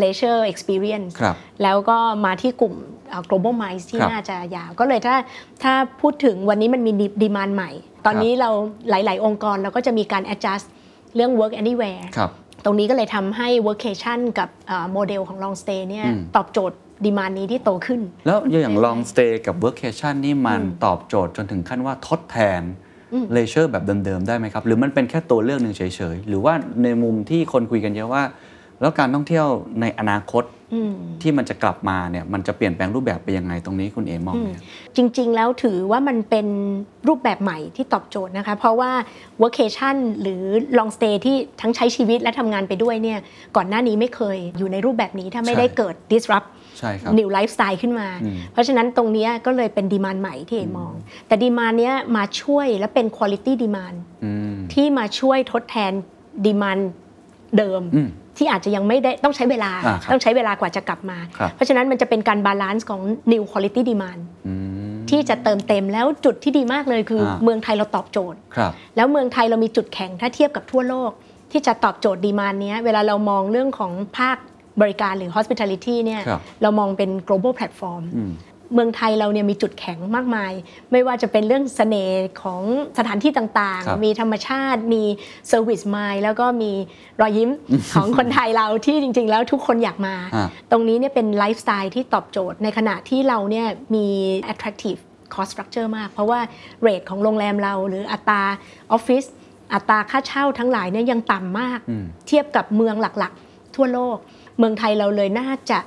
[0.02, 2.74] leisure experience ครับแล้วก็มาที่กลุ่ม
[3.10, 5.16] เอ่อ global MICE ที่ครับน่าจะยาว ก็เลยถ้า
[5.64, 7.72] ถ้าพูดถึงวันนี้มันมี demand ใหม่
[8.06, 8.50] ตอนนี้เรา
[8.90, 10.66] หลาย ๆ องค์กรเราก็จะมีการ adjust
[11.16, 12.32] เรื่อง work anywhere ครับ
[12.66, 14.50] ตรงนี้ก็เลยทำให้ workation กับ
[14.92, 22.62] โมเดลของ long stay เนี่ยอืมตอบโจทย์ ดีมานนี้ที่โตขึ้น แล้วอย่างใช่ไหม long stay กับ workation นี่มันตอบโจทย์จนถึงขั้นว่าทดแทน
[23.36, 25.82] leisure แบบเดิมๆ ได้ไหมครับ หรือมันเป็นแค่ตัวเลือกหนึ่งเฉ
[26.14, 28.24] ยๆ หรือว่าในมุมที่คนคุยกันเยอะว่า
[28.82, 29.48] แล้วการท่องเที่ยว
[29.82, 30.44] ในอนาคต
[30.74, 34.64] อืมที่มันจะกลับมาเนี่ยมันจะเปลี่ยนแปลงรูปแบบไปยังไงตรงนี้คุณเอมองไหมครับ
[34.96, 36.48] จริง ๆ แล้วถือว่ามันเป็น
[37.08, 38.92] รูปแบบใหม่ที่ตอบโจทย์นะคะ เพราะว่า
[39.42, 40.44] workation หรือ
[40.78, 43.20] long stay ที่ทั้งใช้ชีวิตและทำงานไปด้วยเนี่ย
[43.56, 46.48] ก่อนหน้านี้ไม่เคยอยู่ในรูปแบบนี้ถ้าไม่ใช่ได้เกิด disrupt
[46.80, 50.94] ใช่ครับ new lifestyle ขึ้นมาอืมเพราะฉะนั้นตรงเนี้ยก็เลยเป็น demand ใหม่ที่เอมอง
[51.28, 55.92] แต่ demand เนี้ยมาช่วยและเป็น quality demand อืมที่มาช่วยทดแทน
[56.46, 56.80] demand
[57.58, 63.02] เดิมอืม ที่อาจจะยังไม่ได้ต้องใช้เวลาอ่าครับต้องใช้เวลากว่าจะกลับมาครับเพราะฉะนั้นมันจะเป็นการ balance ของ
[63.32, 64.54] new quality demand อื
[64.94, 71.12] มที่จะเติมเต็มแล้วจุดที่ดีมากเลยคืออาเมืองไทยเราตอบโจทย์ครับแล้วเมืองไทยเรามีจุดแข็งถ้าเทียบกับทั่วโลก
[71.52, 74.38] ที่จะตอบโจทย์ demand เนี้ยเวลาเรามองเรื่องของภาค
[74.82, 78.32] บริการหรือ hospitality เนี่ยครับเรามองเป็น global platform อืม
[78.74, 80.52] เมืองไทยเราเนี่ยมีจุดแข็งมากมาย
[80.92, 82.62] ไม่ว่าจะเป็นเรื่องเสน่ห์ของ
[82.98, 85.04] สถานที่ต่างๆครับมีธรรมชาติมี
[85.48, 86.72] service mind แล้วก็มี
[87.22, 87.50] รอยยิ้ม
[87.94, 94.06] ของคนไทยเราที่จริง ๆ แล้วทุกคนอยากมาอ่าตรงนี้เนี่ยเป็นไลฟ์สไตล์ที่ตอบโจทย์ในขณะที่เราเนี่ยมี
[94.52, 95.00] attractive
[95.34, 96.40] cost structure มาก เพราะว่า
[96.82, 98.44] rate ของโรงแรมเราหรืออัตรา
[98.92, 99.24] ออฟฟิศ
[99.74, 104.18] อัตราค่าเช่าทั้งหลายเนี่ยยังต่ำมากอืมเทียบกับเมืองหลักๆ ทั่วโลก
[104.60, 105.80] เมืองไทยเราเลยน่าจะ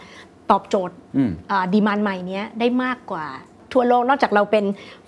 [0.50, 1.30] ตอบโจทย์อืม
[1.74, 3.26] demand ใหม่เนี้ยได้มากกว่า
[3.72, 4.64] ทั่วโลกนอกจากเราเป็น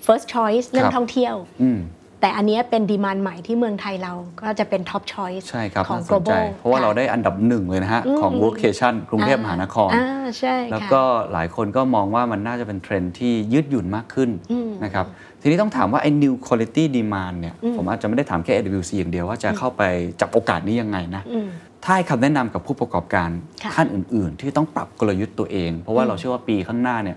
[0.07, 1.81] first choice เรื่องครับท่องเที่ยวอืม
[2.21, 10.07] แต่อันเนี้ยเป็น demand ใหม่ที่เมืองไทยเราก็จะเป็น top choice ใช่ครับของน่าสนใจ global ค่ะเพราะว่าเราได้อันดับหนึ่งเลยนะฮะ ของ workation กรุงเทพมหานครอ่า
[10.39, 15.07] ใช่แล้วค่ะก็หลายคนก็มองว่ามันน่าจะเป็นเทรนด์ที่ยืดหยุ่นมากขึ้นอืมนะครับ
[15.41, 19.83] ทีนี้ต้องถามว่าไอ้ new quality demand เนี่ยอืมผมอาจจะไม่ได้ถามแค่ AWC อย่างเดียวว่าจะเข้าไป
[20.21, 21.49] จับโอกาสนี้ยังไงนะอืม
[21.85, 23.29] ถ้าให้คำแนะนำกับผู้ประกอบการ
[23.63, 27.17] ค่ะ ท่านอื่น ๆ ที่ต้องปรับกลยุทธ์ตัวเอง เพราะว่าเราเชื่อว่าปีข้างหน้าเนี่ย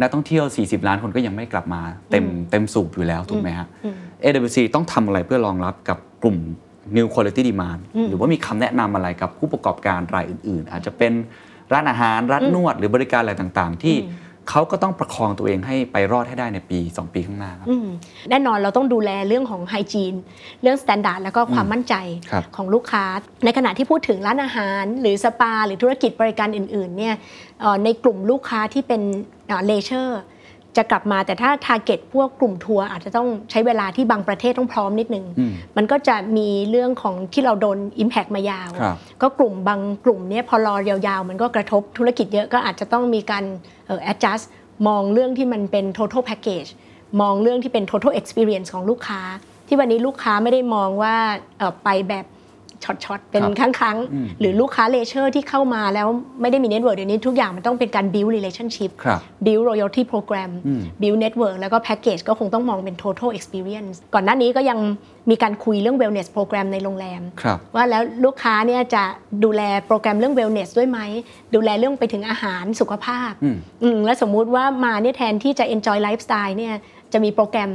[0.00, 6.36] นักท่องเที่ยว 40 ล้านคนก็ยังไม่กลับมาเต็มเต็มสูบอยู่แล้วถูกไหมฮะ อืม AWC ต้องทำอะไรเพื่อรองรับกับกลุ่ม
[6.96, 11.12] new quality demand อืมหรือว่ามีคำแนะนำอะไรกับผู้ประกอบการรายอื่น ๆ อาจจะเป็น
[11.72, 13.96] ร้านอาหาร ร้านนวดหรือบริการอะไรต่างๆ ที่
[14.50, 17.88] เขาก็ต้องประคองตัวเองให้ไปรอดให้ได้ในปี 2 ปีข้างหน้าครับอืม
[18.30, 20.14] แน่นอนเราต้องดูแลเรื่องของ hygiene
[20.62, 21.94] เรื่อง s ต a นดาร์ดแล้วก็ความมั่นใจ
[22.30, 23.04] ครับของลูกค้า
[23.44, 27.14] ในขณะที่พูดถึงร้านอาหาร หรือสปา หรือธุรกิจบริการอื่นๆเนี่ย
[27.60, 29.02] เอ่อในกลุ่มลูกค้าที่เป็น
[29.66, 30.20] leisure
[30.76, 43.44] จะกลับมาแต่ถ้า target พวกกลุ่มทัวร์อาจจะต้องใช้เวลาที่บางประเทศต้องพร้อมนิดนึงอืมมันก็จะมีเรื่องของที่เราโดน Impact มายาวครับก็กลุ่มบางกลุ่มเนี้ยพอรอยาวๆ มันก็กระทบธุรกิจเยอะก็อาจจะต้องมีการ
[43.86, 44.44] เอ่อ adjust
[44.88, 46.70] มองเรื่องที่มันเป็น total package
[47.20, 49.20] มองเรื่องที่เป็น total experience ของลูกค้า
[49.68, 51.16] ที่วันนี้ลูกค้าไม่ได้มองว่า
[51.58, 52.24] เอ่อไปแบบ
[52.84, 56.08] ช็อตๆ เป็นครับครั้งอืมๆหรือลูกค้า leisure ที่เข้ามาแล้ว
[56.40, 63.30] ไม่ได้มี network เดี๋ยวนี้ทุกอย่างมันต้องเป็นการ build relationship ครับ build loyalty program อืม build network แล้วก็ package ก็คงต้องมองเป็น total
[63.38, 64.78] experience ก่อนหน้านี้ก็ยัง
[65.30, 69.04] มีการคุยเรื่อง wellness program ในโรงแรมครับว่าแล้วลูกค้าเนี่ยจะ
[69.44, 70.98] ดูแลโปรแกรมเรื่อง wellness ด้วยไหม
[71.54, 76.74] ดูแลเรื่องไปถึงอาหารสุขภาพอืมอืมแล้วสมมุติว่ามาเนี่ยแทนที่จะ enjoy lifestyle เนี่ย
[77.12, 77.70] จะมีโปรแกรม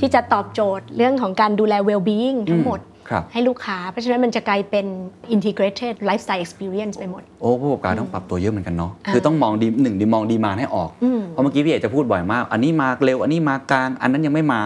[0.00, 2.89] ที่จะตอบโจทย์เรื่องของการดูแล well being ทั้งหมดครับ
[3.32, 4.86] ให้ลูกค้า เพราะฉะนั้นมันจะกลายเป็น
[5.34, 14.60] integrated lifestyle experience ไปหมด โอ้ผู้ประกอบการต้องปรับตัวเยอะเหมือนกันเนาะอ่าคือต้องมองดีหนึ่งดีมองดีมาให้ออกอืมเพราะเมื่อกี้พี่เอกจะพูดบ่อยมาก อันนี้มาเร็ว อันนี้มากลาง อันนั้นยังไม่มา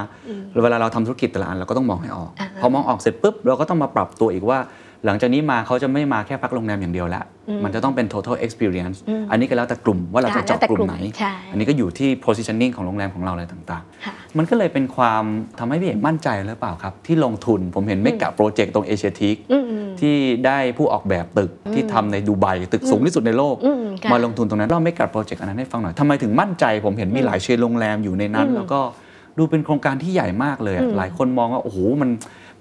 [0.65, 4.59] เวลาเราทำธุรกิจแต่ละอันเราก็ต้องมองให้ออกอ่าพอมองออกเสร็จปุ๊บเราก็ต้องมาปรับตัวอีกว่า
[5.07, 7.25] หลังจากนี้มาเขาจะไม่มาแค่พักโรงแรมอย่างเดียวแล้ว
[7.65, 8.99] มันจะต้องเป็น total experience
[9.31, 15.25] อันนี้ก็แล้วแต่กลุ่มว่าเราจะเจาะกลุ่มไหนใช่อันนี้ก็อยู่ที่ positioning ของโรงแรมของเราอะไรต่างๆค่ะมันก็เลยเป็นความ
[15.59, 20.15] ทำให้พี่เอ๋มั่นใจหรือเปล่าครับ ที่ลงทุนผมเห็นเมกะโปรเจกต์ตรงเอเชียทีคอืมอืมที่
[20.47, 28.81] ได้ผู้ออกแบบตึกที่ทำในดูไบตึกสูงที่สุดในโลกอืมค่ะมาลงทุนตรงนั้นเล่าเมกะโปรเจกต์อันนั้นให้ฟังหน่อยทำไมถึงมั่นใจ ผมเห็นมีหลาย chain โรงแรมอยู่ในนั้น แล้วก็
[29.39, 32.11] ดูเป็นโครงการที่ใหญ่มากเลยอะหลายคนมองว่าโอ้โหมัน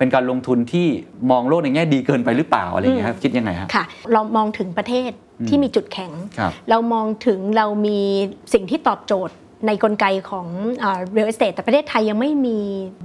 [0.03, 0.87] เป็นการลงทุนที่
[1.31, 5.11] มองโลกในแง่ดีเกินไปหรือเปล่าอะไรอย่างเงี้ยครับคิดยังไงครับค่ะ เรามองถึงประเทศ
[5.47, 7.99] ที่มีจุดแข็งครับเรามองถึงเรามี
[8.53, 9.35] สิ่งที่ตอบโจทย์
[9.67, 10.47] ในกลไกของ
[10.79, 12.57] เอ่อ real estate แต่ประเทศไทยยังไม่มี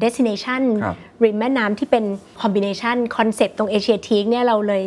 [0.02, 2.04] destination ครับริมแม่น้ำที่เป็น
[2.42, 4.82] combination concept ตรงเอเชียทีกเนี่ยเราเลย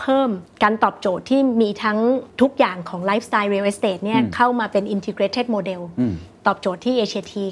[0.00, 0.30] เพิ่ม
[0.62, 1.98] การตอบโจทย์ที่มีทั้ง
[2.40, 6.14] ทุกอย่างของ lifestyle real estate เนี่ยเข้ามาเป็น integrated model อืม
[6.46, 7.44] ตอบโจทย์ที่เอเชียที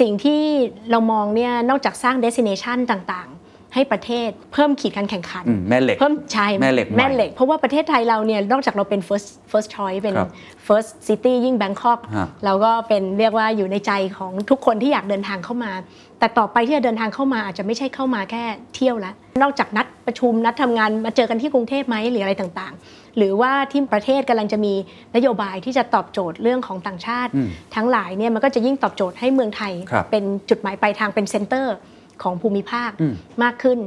[0.00, 0.42] สิ่งที่
[0.90, 3.39] เรามองเนี่ยนอกจากสร้าง destination ต่างๆ
[3.74, 10.30] ให้ประเทศเพิ่มขีดการแข่งขันอืมแม่เหล็กเพิ่มใช่แม่เหล็กใหม่แม่เหล็ก เพราะว่าประเทศไทยเราเนี่ยนอกจากเราเป็น first first choice เป็นครับ
[10.66, 15.72] first city ยิ่งแบงคอกฮะเราก็เป็นเรียกว่าอยู่ในใจของทุกคนที่อยากเดินทางเข้ามา
[16.18, 24.74] แต่ต่อไปที่จะเดินทางเข้ามาอาจจะไม่ใช่เข้ามาแค่เที่ยวแล้วนอกจากนัดประชุมนัดทำงานมาเจอกันที่กรุงเทพไหมหรืออะไรต่างๆ หรือว่าที่ประเทศกำลังจะมี
[25.16, 31.76] นโยบายที่จะตอบโจทย์เรื่องของต่างชาติอืมทั้งหลายเนี่ยมันก็จะยิ่งตอบโจทย์ให้เมืองไทยครับเป็นจุดหมายปลายทางเป็นเซ็นเตอร์
[32.22, 33.78] ของภูมิภาคอืมมากขึ้น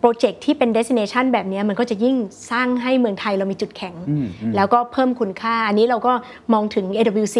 [0.00, 2.16] โปรเจกต์ที่เป็น destination แบบเนี้ยมันก็จะยิ่ง
[2.50, 6.12] สร้างให้เมืองไทยเรามีจุดแข็งอืมอืมแล้วก็เพิ่มคุณค่า อันนี้เราก็
[6.52, 7.38] มองถึง AWC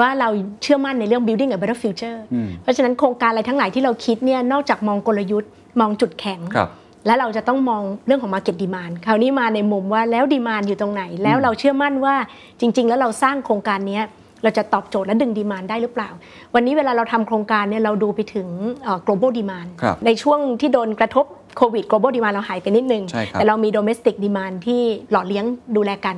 [0.00, 0.28] ว่าเรา
[0.62, 6.70] เชื่อมั่นในเรื่อง building a better future อืมเพราะฉะนั้นโครงการอะไรทั้งหลายที่เราคิดเนี่ยนอกจากมองกลยุทธ์ มองจุดแข็งครับ
[7.06, 12.16] และเราจะต้องมองเรื่องของ market demand คราวนี้มาในมุมว่าแล้ว demand อยู่ตรงไหน แล้วเราเชื่อมั่นว่า
[12.60, 14.04] จริง ๆ แล้วเราสร้างโครงการเนี้ย
[14.42, 16.10] เราจะตอบโจทย์และดึง demand ได้หรือเปล่า
[16.54, 18.48] วันนี้เวลาเราทำโครงการเนี่ยเราดูไปถึง
[18.84, 25.44] เอ่อ global demand ครับในช่วงที่โดนกระทบโควิด global demand เราหายไปนิดนึงใช่ครับแต่เรามี domestic demand ที่หล่อเลี้ยง
[25.76, 26.16] ดูแลกัน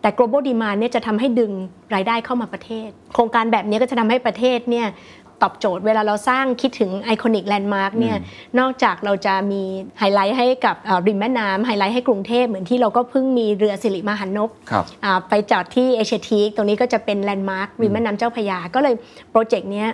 [0.00, 1.52] แต่ global demand เนี่ยจะทำให้ดึง
[1.94, 4.86] รายได้เข้ามาประเทศ โครงการแบบนี้ก็จะทำให้ประเทศเนี่ย
[5.44, 8.16] ตอบโจทย์เวลาเราสร้างคิดถึง iconic landmark เนี่ย
[8.58, 9.62] นอกจากเราจะมี
[9.98, 18.94] ไฮไลท์ให้กับเอ่อริมแม่น้ำไฮไลท์ให้กรุงเทพเหมือนที่เราก็เพิ่งมีเรือสิริมหรรณพครับอ่าไปจอดที่เอเชียทีคตรงนี้ก็จะเป็น landmark ริมแม่น้ำเจ้าพระยาก็เลย
[19.30, 19.88] โปรเจกต์เนี้ย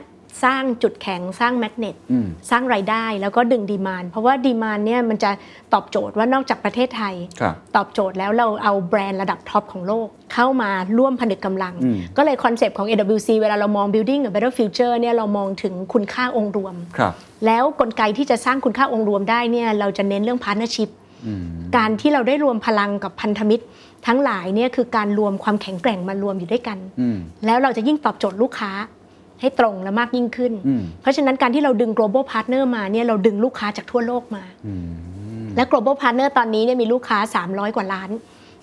[0.44, 5.30] สร้างจุดแข็งสร้าง magnet อืมสร้างรายได้แล้วก็ดึง demand เพราะว่า demand เนี่ยมันจะ
[5.72, 17.12] ตอบโจทย์ว่านอกจากประเทศไทยครับตอบโจทย์แล้วเราเอาแบรนด์ระดับท็อปของโลก เข้ามาร่วมผนึกกำลังอืมก็เลย concept ของ AWC เวลาเรามอง building a better future เนี่ยเรามองถึงคุณค่าองค์รวมครับ
[17.46, 20.90] แล้วกลไกที่จะสร้างคุณค่าองค์รวมได้เนี่ยเราจะเน้นเรื่อง partnership
[21.76, 23.64] การที่เราได้รวมพลังกับพันธมิตร
[24.06, 28.72] ทั้งหลายเนี่ยคือการรวมความแข็งแกร่งมารวมอยู่ด้วยกันอืมแล้วเราจะยิ่งตอบโจทย์ลูกค้า
[29.40, 38.10] ให้ตรงและมากยิ่งขึ้นอืมเพราะฉะนั้นการที่เราดึง global partner มาเนี่ยเราดึงลูกค้าจากทั่วโลกมาอืมและ global partner ตอนนี้เนี่ยมีลูกค้า 300 กว่าล้าน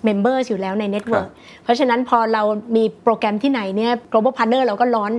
[0.07, 1.29] members อยู่แล้วใน network
[1.63, 2.43] เพราะฉะนั้นพอเรา
[2.75, 5.13] มีโปรแกรมที่ไหนเนี่ย global partner เราก็ launch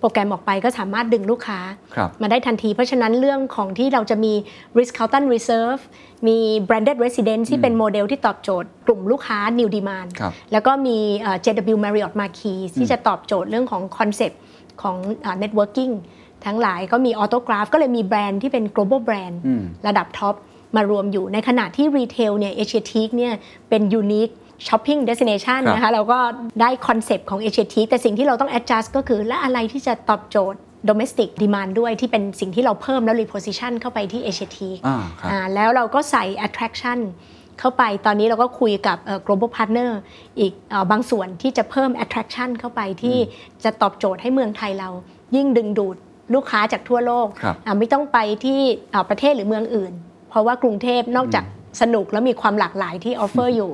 [0.00, 1.58] โปรแกรมออกไปก็สามารถดึงลูกค้า
[1.94, 4.32] ครับมาได้ทันที เพราะฉะนั้นเรื่องของที่เราจะมี
[4.78, 5.82] Ritz-Carlton Reserve
[6.28, 14.40] มี branded residence ที่เป็นโมเดลที่ตอบโจทย์กลุ่มลูกค้า new demand ครับแล้วก็มีเอ่อ JW Marriott Marquis ที่จะตอบโจทย์เรื่องของคอนเซปต์
[14.82, 15.92] ของเอ่อ networking
[16.46, 20.34] ทั้งหลายก็มี autograph ก็เลยมีแบรนด์ที่เป็น global brand อืมระดับท็อป
[20.76, 23.34] มารวมอยู่ในขณะที่รีเทลเนี่ยเอเชียทีกเนี่ย
[23.68, 24.32] เป็น unique
[24.66, 26.18] shopping destination ครับนะคะเราก็
[26.60, 30.60] ได้คอนเซปต์ของเอเชียทีกแต่สิ่งที่เราต้อง adjust ก็คือ และอะไรที่จะตอบโจทย์
[30.90, 36.98] domestic demand ด้วยที่เป็นสิ่งที่เราเพิ่มแล้ว reposition เข้าไปที่เอเชียทีกอ่าครับอ่าแล้วเราก็ใส่ attraction
[37.58, 39.90] เข้าไปตอนนี้เราก็คุยกับเอ่อ global partner
[40.38, 43.18] อีกเอ่อบางส่วนที่จะเพิ่ม attraction เข้าไปที่
[43.64, 44.90] จะตอบโจทย์ให้เมืองไทยเรา
[45.36, 45.96] ยิ่งดึงดูด
[46.34, 48.60] ลูกค้าจากทั่วโลกครับอ่าไม่ต้องไปที่
[48.94, 49.92] อ่าประเทศหรือเมืองอื่น
[50.28, 51.44] เพราะว่ากรุงเทพนอกจาก
[51.80, 53.72] สนุกแล้วมีความหลากหลายที่ offer อยู่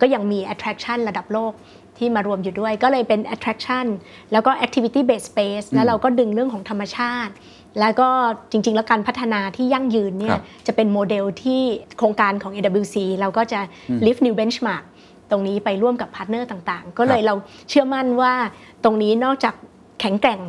[0.00, 1.52] ก็ยังมี attraction ระดับโลก
[1.98, 3.86] ที่มารวมอยู่ด้วยก็เลยเป็น attraction
[4.32, 7.32] แล้วก็ activity based space แล้วเราก็ดึงเรื่องของธรรมชาติ
[7.80, 8.08] แล้วก็
[8.50, 11.60] จริง ๆ แล้วการพัฒนาที่ยั่งยืนเนี่ครัยบจะเป็นโมเดลที่
[11.98, 13.60] โครงการของ AWC เราก็จะ
[14.06, 14.84] lift new benchmark
[15.30, 17.34] ตรงนี้ไปร่วมกับพาร์ทเนอร์ต่างๆ ก็เลยเรา
[17.68, 18.32] เชื่อมั่นว่า
[18.84, 19.54] ตรงนี้นอกจาก
[20.00, 20.40] แข็งแกร่ง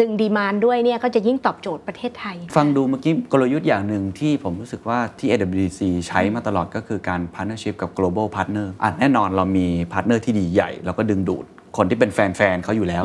[0.00, 11.44] ดึง demand ด้วยเนี่ยก็จะยิ่งตอบโจทย์ประเทศไทย ฟังดูเมื่อกี้กลยุทธ์อย่างหนึ่งที่ผมรู้สึกว่าที่ AWC ใช้มาตลอดก็คือการ partnership กับ global partner อะแน่นอนเรามี partner ที่ดีใหญ่ เราก็ดึงดูด
[11.76, 13.04] คนที่เป็นแฟนๆเขาอยู่แล้ว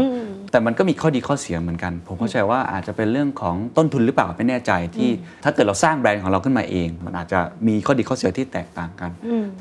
[0.52, 5.10] แต่มันก็มีข้อดีข้อเสียเหมือนกัน ผมเข้าใจว่าอาจจะเป็นเรื่องของต้นทุนหรือเปล่าไม่แน่ใจที่
[5.44, 9.12] ถ้าเกิดเราสร้างแบรนด์ของเราขึ้นมาเอง มันอาจจะมีข้อดีข้อเสียที่แตกต่างกัน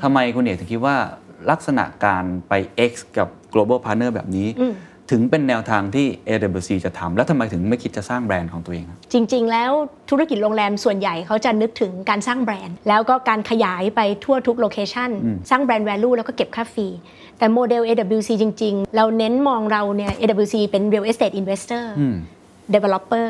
[0.01, 0.95] ทำไมคุณเอกถึงคิดว่า
[1.51, 2.53] ลักษณะการไป
[2.91, 4.47] X กับ global partner แบบนี้
[5.11, 9.71] ถึงเป็นแนวทางที่ AWC จะทำแล้วทำไมถึงไม่คิดจะสร้างแบรนด์ของตัวเองครับ จริง ๆ แล้ว
[10.09, 15.09] ธุรกิจโรงแรมส่วนใหญ่เขาจะนึกถึงการสร้างแบรนด์ แล้วก็การขยายไปทั่วทุกโลเคชัน
[15.49, 16.87] สร้างแบรนด์ value แล้วก็เก็บค่าฟรี
[17.37, 22.15] แต่โมเดล AWC จริง ๆ เราเน้นมองเราเนี่ย AWC เป็น real estate investor อืม
[22.73, 23.29] developer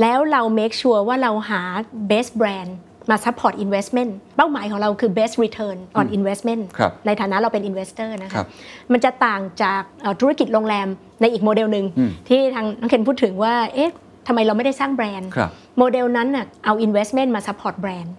[0.00, 1.62] แล้วเรา make sure ว่าเราหา
[2.10, 2.70] best brand
[3.10, 8.46] มา support investment เป้าหมายของเราคือ best return on investment ครับในฐานะเราเป็น investor นะครัคะบ
[8.92, 10.88] มันจะต่างจากเอ่อธุรกิจโรงแรม
[11.20, 13.92] ในอีกโมเดลหนึ่งอืมที่ทางน้องเคนพูดถึงว่าเอ๊ะ
[14.26, 18.14] ทำไมเราไม่ได้สร้างแบรนด์ครับโมเดลนั้นน่ะเอา investment มา support แบรนด์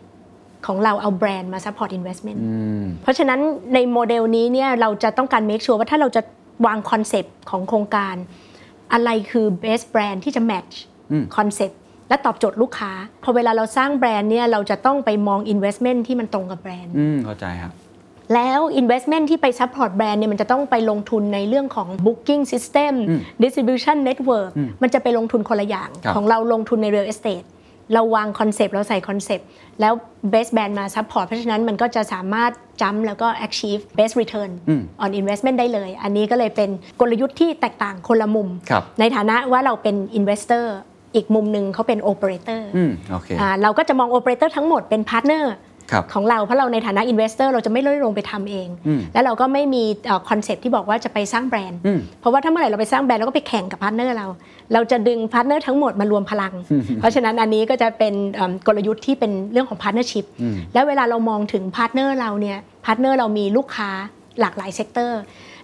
[0.66, 3.40] ของเราเอาแบรนด์มา support investment อืมเพราะฉะนั้น
[3.74, 6.22] ในโมเดลนี้เนี่ยเราจะต้องการ make sure ว่าถ้าเราจะ
[6.66, 8.16] วางคอนเซปต์ของโครงการ
[8.94, 10.74] อะไรคือ best brand ที่จะ match
[11.12, 12.92] อืมคอนเซปต์ และตอบโจทย์ลูกค้า
[13.24, 17.74] พอเวลาเราสร้างแบรนด์เนี่ยเราจะต้องไปมอง investment ที่มันตรงกับแบรนด์ อืมเข้าใจครับ
[18.34, 27.46] แล้ว investment ที่ไป support แบรนด์เนี่ยมันจะต้องไปลงทุนในเรื่องของ booking system อืม distribution network มันจะไปลงทุนคนละอย่าง ครับ ของเราลงทุนใน real estate
[27.94, 29.48] เราวางคอนเซปต์เราใส่คอนเซปต์
[29.82, 29.94] แล้ว
[30.34, 36.70] best brand มา support เพราะฉะนั้นมันก็จะสามารถจำแล้วก็ achieve best return อืม on investment ได้เลย อันนี้ก็เลยเป็น
[37.02, 40.66] กลยุทธ์ที่แตกต่างคนละมุม ครับ ในฐานะว่าเราเป็น investor
[41.16, 45.46] อีกมุมหนึ่งเขาเป็น operator อืมโอเคอ่าเราก็จะมอง operator ทั้งหมดเป็น partner
[45.92, 49.84] ครับของเราเพราะเราในฐานะ investor เราจะไม่ได้ลงไปทำเองอืมแล้วเราก็ไม่มี
[50.30, 54.28] คอนเซปต์ที่บอกว่าจะไปสร้างแบรนด์อืมเพราะว่าถ้าเมื่อไหร่เราไปสร้างแบรนด์เราก็ไปแข่งกับพาร์ทเนอร์เรา
[54.74, 56.54] เราจะดึงพาร์ทเนอร์ทั้งหมดมารวมพลัง
[57.00, 63.90] เพราะฉะนั้นอันนี้ก็จะเป็นเอิ่มกลยุทธ์ที่เป็นเรื่องของ partnership อืมแล้วเวลาเรามองถึงพาร์ทเนอร์เราเนี่ยพาร์ทเนอร์เรามีลูกค้า
[64.40, 65.22] หลากหลาย sector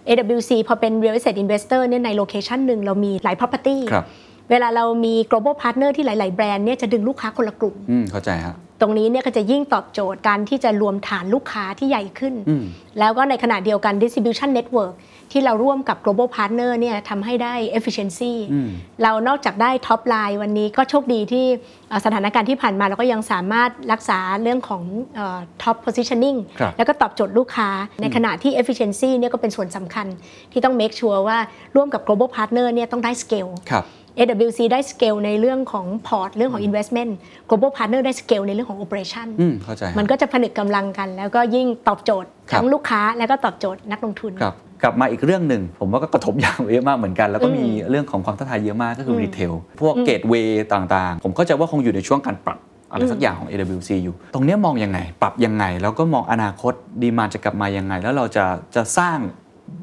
[0.08, 4.06] AWC พอเป็น real estate investor เนี่ยในโลเคชันหนึ่งเรามีหลาย property ครับ
[4.52, 12.64] เวลาเรามี global partner ที่หลาย ๆ แบรนด์เนี่ยจะดึงลูกค้าคนละกลุ่ม อืมเข้าใจฮะตรงนี้เนี่ยก็จะยิ่งตอบโจทย์การที่จะรวมฐานลูกค้าที่ใหญ่ขึ้น อืม
[13.00, 14.94] แล้วก็ในขณะเดียวกัน distribution network
[15.32, 18.70] ที่เราร่วมกับ global partner เนี่ยทำให้ได้ efficiency อืม
[19.04, 21.46] เรานอกจากได้ top line วันนี้ก็โชคดีที่
[21.90, 24.84] เอ่อสถานการณ์ที่ผ่านมาเราก็ยังสามารถรักษาเรื่องของ
[25.16, 27.70] เอ่อ top positioning ครับ แล้วก็ตอบโจทย์ลูกค้า
[28.02, 30.08] ในขณะที่ efficiency เนี่ยก็เป็นส่วนสำคัญ
[30.52, 31.38] ที่ต้อง make sure ว่า
[31.76, 33.86] ร่วมกับ global partner เนี่ยต้องได้ scale ครับ
[34.18, 37.12] AWC ได้ scale ในเรื่องของ port เรื่องของ investment
[37.50, 52.60] global partner ได้ scale ในเรื่องของ operation อืมเข้าใจฮะ มันก็จะผนึกกำลังกัน แล้วก็ยิ่งตอบโจทย์ครับ ทั้งลูกค้าแล้วก็ตอบโจทย์นักลงทุน ครับกลับมาอีกเรื่องหนึ่ง ผมว่าก็กระทบอย่างเยอะมากเหมือนกัน แล้วก็มีอืมเรื่องของความท้าทายเยอะมากก็คืออมรีเทล พวกเกตเวย์ต่างๆ ผมเข้าใจว่าคงอยู่ในช่วงการปรับ
[52.92, 58.46] อะไรสักอย่างของ AWC อยู่ ตรงเนี้ยมองยังไง ปรับยังไง แล้วก็มองอนาคตดีมานจะกลับมายังไง แล้วเราจะ
[58.76, 59.18] จะสร้าง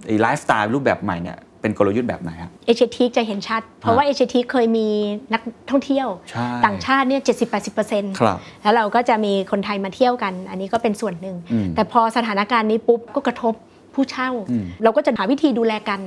[0.06, 1.38] ไอ้ไลฟ์สไตล์รูปแบบใหม่เนี่ย
[1.68, 4.88] เป็นกลยุทธ์แบบไหนฮะเอเชียทีจะเห็นชัด เพราะว่าเอเชียทีเคยมี
[5.32, 7.22] นักท่องเที่ยวใช่ต่างชาติเนี่ย
[7.70, 13.54] 70-80%ครับแล้วเราก็จะมีคนไทยมาเที่ยวกัน อันนี้ก็เป็นส่วนหนึ่งอืมแต่พอสถานการณ์นี้ปุ๊บก็กระทบ
[13.94, 16.00] ผู้เช่าอืมเราก็จะหาวิธีดูแลกัน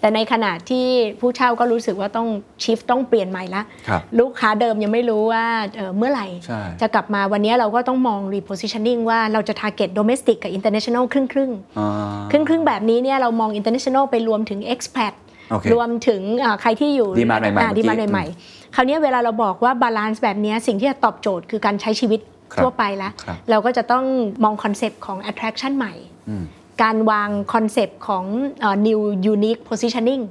[0.00, 0.86] แต่ในขณะที่
[1.20, 2.28] ผู้เช่าก็รู้สึกว่าต้อง
[2.62, 5.44] shift ต้องเปลี่ยนใหม่ละครับลูกค้าเดิมยังไม่รู้ว่า
[5.76, 15.12] เอ่อเมื่อไหร่ใช่จะกลับมาวันนี้เราก็ต้องมอง repositioning ว่าเราจะ target domestic กับ international ครึ่งครึ่งๆอ่าครึ่งครึ่งๆแบบนี้เนี่ยเรามอง international ไปรวมถึง expat
[15.50, 22.20] โอเครวมถึงเอ่อใครที่อยู่ demand ใหม่ๆอ่าเมื่อกี้ demand ใหม่ๆคราวนี้เวลาเราบอกว่า balance แบบเนี้ยสิ่งที่จะตอบโจทย์คือการใช้ชีวิต
[22.52, 24.04] ครับทั่วไปแล้วครับเราก็จะต้อง
[24.44, 25.94] มองคอนเซปต์ของ attraction ใหม่
[26.28, 26.44] อืม
[26.82, 28.24] การวางคอนเซปต์ของ
[28.60, 29.00] เอ่อ new
[29.32, 30.24] unique positioning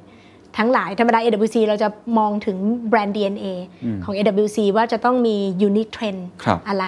[0.59, 2.57] ทั้งหลายธรรมดา AWC เราจะมองถึง
[2.89, 3.45] แบรนด์ DNA
[4.03, 5.35] ของ AWC ว่าจะต้องมี
[5.67, 6.85] unique trend ครับอะไร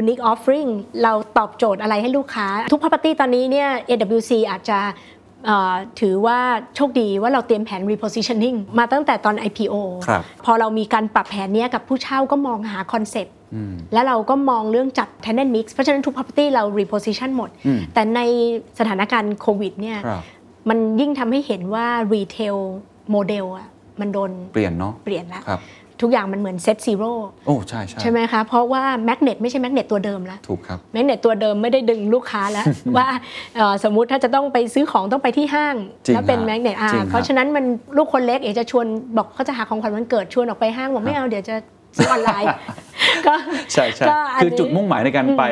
[0.00, 0.70] unique offering
[1.02, 5.15] เราตอบโจทย์อะไรให้ลูกค้า ทุก property ตอนนี้เนี่ย AWC อาจจะเอ่อ
[6.00, 6.38] ถือว่า
[6.76, 9.74] โชคดีว่าเราเตรียมแผน repositioning มาตั้งแต่ตอน IPO
[10.08, 18.20] ครับพอเรามีการปรับแผนเนี้ยกับผู้เช่าก็มองหาคอนเซปต์อืมแล้วเราก็มองเรื่องจัด tenant mix เพราะฉะนั้นทุก property เรา reposition หมดอืมแต่ใน
[18.78, 20.22] สถานการณ์โควิดเนี่ยครับ
[20.68, 22.56] มันยิ่งทำให้เห็นว่า retail
[23.14, 23.68] model อะ
[24.00, 25.60] มันโดนเปลี่ยนเนาะเปลี่ยนแล้วครับ
[26.02, 27.12] ทุกอย่างมันเหมือน set zero
[27.46, 33.06] โอ้ใช่ใช่ใช่ไหมคะเพราะว่า magnet ไม่ใช่ magnet ตัวเดิมแล้วถูกครับ magnet ตัวเดิมไม่ได้ดึงลูกค้าแล้ว ว่า
[33.56, 35.74] เอ่อสมมุติถ้าจะต้องไปซื้อของต้องไปที่ห้าง
[36.06, 37.64] จริงแล้วเป็นฮะ magnet อ่าจริงฮะเพราะฉะนั้นมัน
[37.96, 41.56] ลูกคนเล็กเอกจะชวนบอกเขาจะหาของขวัญวันเกิดชวนออกไปห้างบอกไม่เอาเดี๋ยวจะ
[41.96, 42.46] ซื้อออนไลน์
[43.26, 43.34] ก็
[43.72, 45.42] ใช่ใช่ก็นคือนี้จุดมุ่งหมายในการไป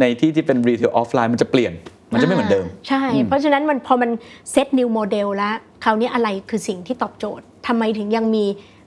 [0.00, 1.72] ในที่ที่เป็น retail offline มันจะเปลี่ยน
[2.12, 4.10] มันจะไม่เหมือนเดิมาใช่ เพราะฉะนั้นมันพอมัน
[4.52, 5.54] set new model แล้ว
[5.84, 8.44] คราวนี้อะไรคือสิ่งที่ตอบโจทย์ทำไมถึงยังมี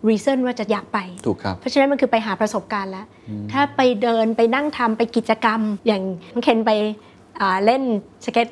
[0.10, 3.06] reason ว่าจะอยากไป ถูกครับ เพราะฉะนั้นมันคือไปหาประสบการณ์แล้ว
[3.52, 6.72] ถ้าไปเดินไปนั่งทำไปกิจกรรม อย่างน้องเคนไป
[7.42, 7.84] อ่าเล่น
[8.26, 8.48] สเก็ต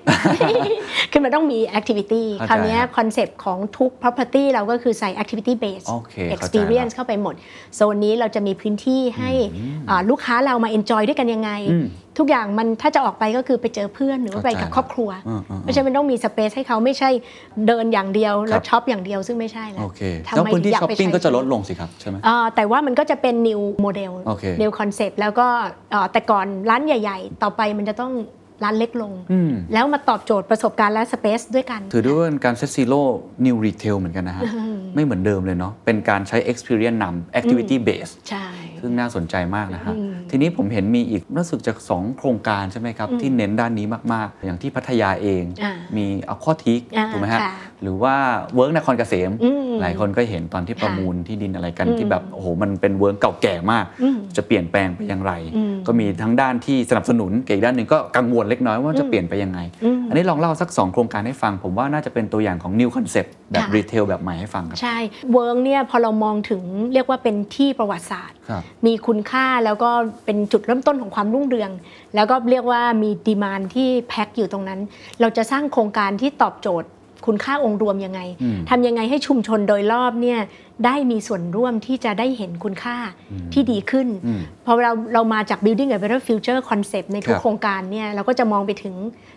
[1.12, 7.36] คือมันต้องมี activity เข้าใจคราวนี้คอนเซปต์ของทุก property เราก็คือใส่ activity base โอเคเข้าใจ experience เข้าไปหมด
[7.76, 9.32] โซนนี้เราจะมีพื้นที่ให้
[9.90, 11.86] อ่าลูกค้าเรามา enjoy ด้วยกันยังไงอืม
[12.18, 17.10] ทุกอย่างมันถ้าจะออกไปก็คือไปเจอเพื่อนหรือว่าไปกับเข้าใจครอบครัวอืมอืมเพราะฉะนั้นมันต้องมี space ให้เขาไม่ใช่
[17.68, 25.48] เดินอย่างเดียวแล้วครับช็อปอย่างเดียวซึ่งไม่ใช่แล้วโอเคทำแล้วไมพื้นที่ถึอยาช้อปไปปิ้งใช้ก็จะลดลงสิครับใช่ไหมเอ่อแต่ว่ามันก็จะเป็น new model โอเค new concept แล้วก็
[25.92, 28.14] เอ่อแต่ก่อนร้านใหญ่ ๆ ต่อไปมันจะต้อง
[28.64, 33.02] ร้านเล็กลงอืมแล้วมาตอบโจทย์ประสบการณ์และ space ด้วยกัน ถือด้วยว่าเป็นการ set zero
[33.46, 34.44] new retail เหมือนกันนะฮะ
[34.96, 38.46] ไม่เหมือนเดิมเลยเนาะเป็นการใช้ experience นำ activity base ใช่
[38.82, 47.52] ซึ่งน่าสนใจมากนะฮะอืม ทีนี้ผมเห็นมีอีกรู้สึกจาก2โครงการใช่ไหมครับ ที่เน้นด้านนี้มากๆ อย่างที่พัทยาเองอ่ามี Aquatique อ่าถูกไหมฮะค่ะ
[47.86, 48.16] หรือว่า
[48.56, 64.98] เวิ้งนครเกษมอืมหลายคนก็เห็นตอนที่ประมูลที่ดินอะไรกันอืมที่แบบโอ้โหมันเป็นเวิ้งเก่าแก่มากอืมจะเปลี่ยนแปลงไปอย่างไรอืมก็มีทั้งด้านที่สนับสนุนกับอีกด้านหนึ่งก็กังวลเล็กน้อยว่าจะเปลี่ยนไปยังไงอืมอันนี้ลองเล่าสัก 2 โครงการให้ฟัง ผมว่าน่าจะเป็นตัวอย่างของ new concept แบบค่ะ retail แบบใหม่ให้ฟังครับ ใช่
[65.34, 66.62] เวิ้งเนี่ยพอเรามองถึง
[66.94, 69.92] เรียกว่าเป็นที่ประวัติศาสตร์ครับมีคุณค่าแล้วก็
[70.26, 71.72] เป็นจุดเริ่มต้นของความรุ่งเรือง
[72.16, 74.80] แล้วก็เรียกว่ามี demand ที่แพ็คอยู่ตรงนั้น
[75.22, 76.90] เราจะสร้างโครงการที่ตอบโจทย์
[77.28, 80.40] คุณค่าองค์รวมยังไงอืมทำยังไงให้ชุมชนโดยรอบเนี่ย
[80.86, 82.98] ได้มีส่วนร่วมที่จะได้เห็นคุณค่า
[83.54, 88.96] ที่ดีขึ้นอืมพอเราเรามาจาก building a better future concept ในทุกครับโครงการเนี่ยเราก็จะมองไปถึง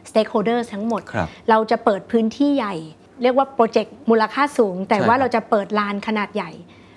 [0.09, 2.74] stakeholders ทั้งหมดครับเราจะเปิดพื้นที่ใหญ่
[3.22, 6.51] เรียกว่าโปรเจกต์มูลค่าสูง แต่ใช่ว่าครับเราจะเปิดลานขนาดใหญ่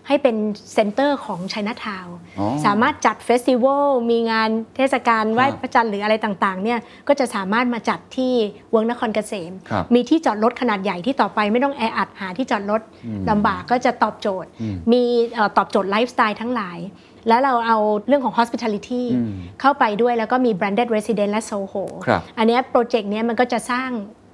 [0.07, 0.35] ให้เป็น
[0.73, 2.07] center ของไชน่าทาว
[2.39, 8.33] อ๋อสามารถจัด festival มีงานเทศกาลไหว้ครับพระจันทร์หรืออะไรต่างๆเนี่ยก็จะสามารถมาจัดที่
[8.71, 12.81] เวิ้งนครเกษมครับมีที่จอดรถขนาดใหญ่ที่ต่อไปไม่ต้องแออัดหาที่จอดรถ
[13.29, 16.79] ลำบากก็จะตอบโจทย์อืมมีเอ่อตอบโจทย์ไลฟ์สไตล์ทั้งหลาย
[17.27, 23.89] แล้วเราเอาเรื่องของ hospitality อืมเข้าไปด้วยแล้วก็มี branded residence และ SOHO ครับอันเนี้ยโปรเจกต์เนี้ยมันก็จะสร้าง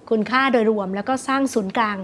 [0.09, 1.97] คุณค่าโดยรวม แล้วก็สร้างศูนย์กลาง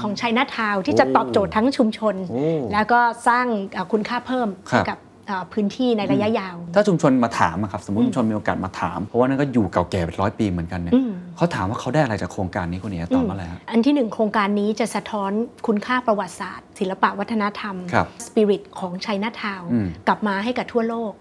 [0.00, 15.30] ของไชน่าทาวที่จะตอบโจทย์ทั้งชุมชนโอ้แล้วก็สร้างเอ่อคุณค่าเพิ่มครับให้กับเอ่อพื้นที่ในระยะยาว ถ้าชุมชนมาถามอะครับสมมติชุมชนมีโอกาสมาถาม เพราะว่านั่นก็อยู่เก่าแก่เป็นร้อยปีเหมือนกันเนี่ยอืมเขาถามว่าเขาได้อะไรจากโครงการนี้คนนี้ตอบมาอะไรฮะอันที่หนึ่งโครงการนี้จะสะท้อน
[15.66, 21.12] คุณค่าประวัติศาสตร์ ศิลปะวัฒนธรรมครับสปิริตของไชน่าทาวอืมกลับมาให้กับทั่วโลก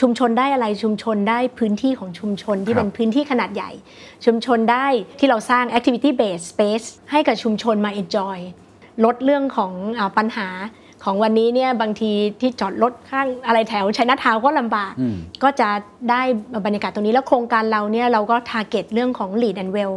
[0.00, 3.70] ชุมชนได้อะไรชุมชนได้พื้นที่ของชุมชนที่ครับเป็นพื้นที่ขนาดใหญ่
[4.26, 4.86] ชุมชนได้
[5.18, 8.38] ที่เราสร้าง activity based space ให้กับชุมชนมา enjoy
[9.04, 10.48] ลดเรื่องของอาปัญหา
[11.04, 15.68] ของวันนี้เนี่ยบางทีที่จอดรถข้างอะไรแถวชัยนาทาวน์ก็ลำบากอืมก็จะ
[16.10, 16.22] ได้
[16.66, 19.94] บรรยากาศตรงนี้แล้วโครงการเราเนี่ยเราก็ target เรื่องของ LEED and WELL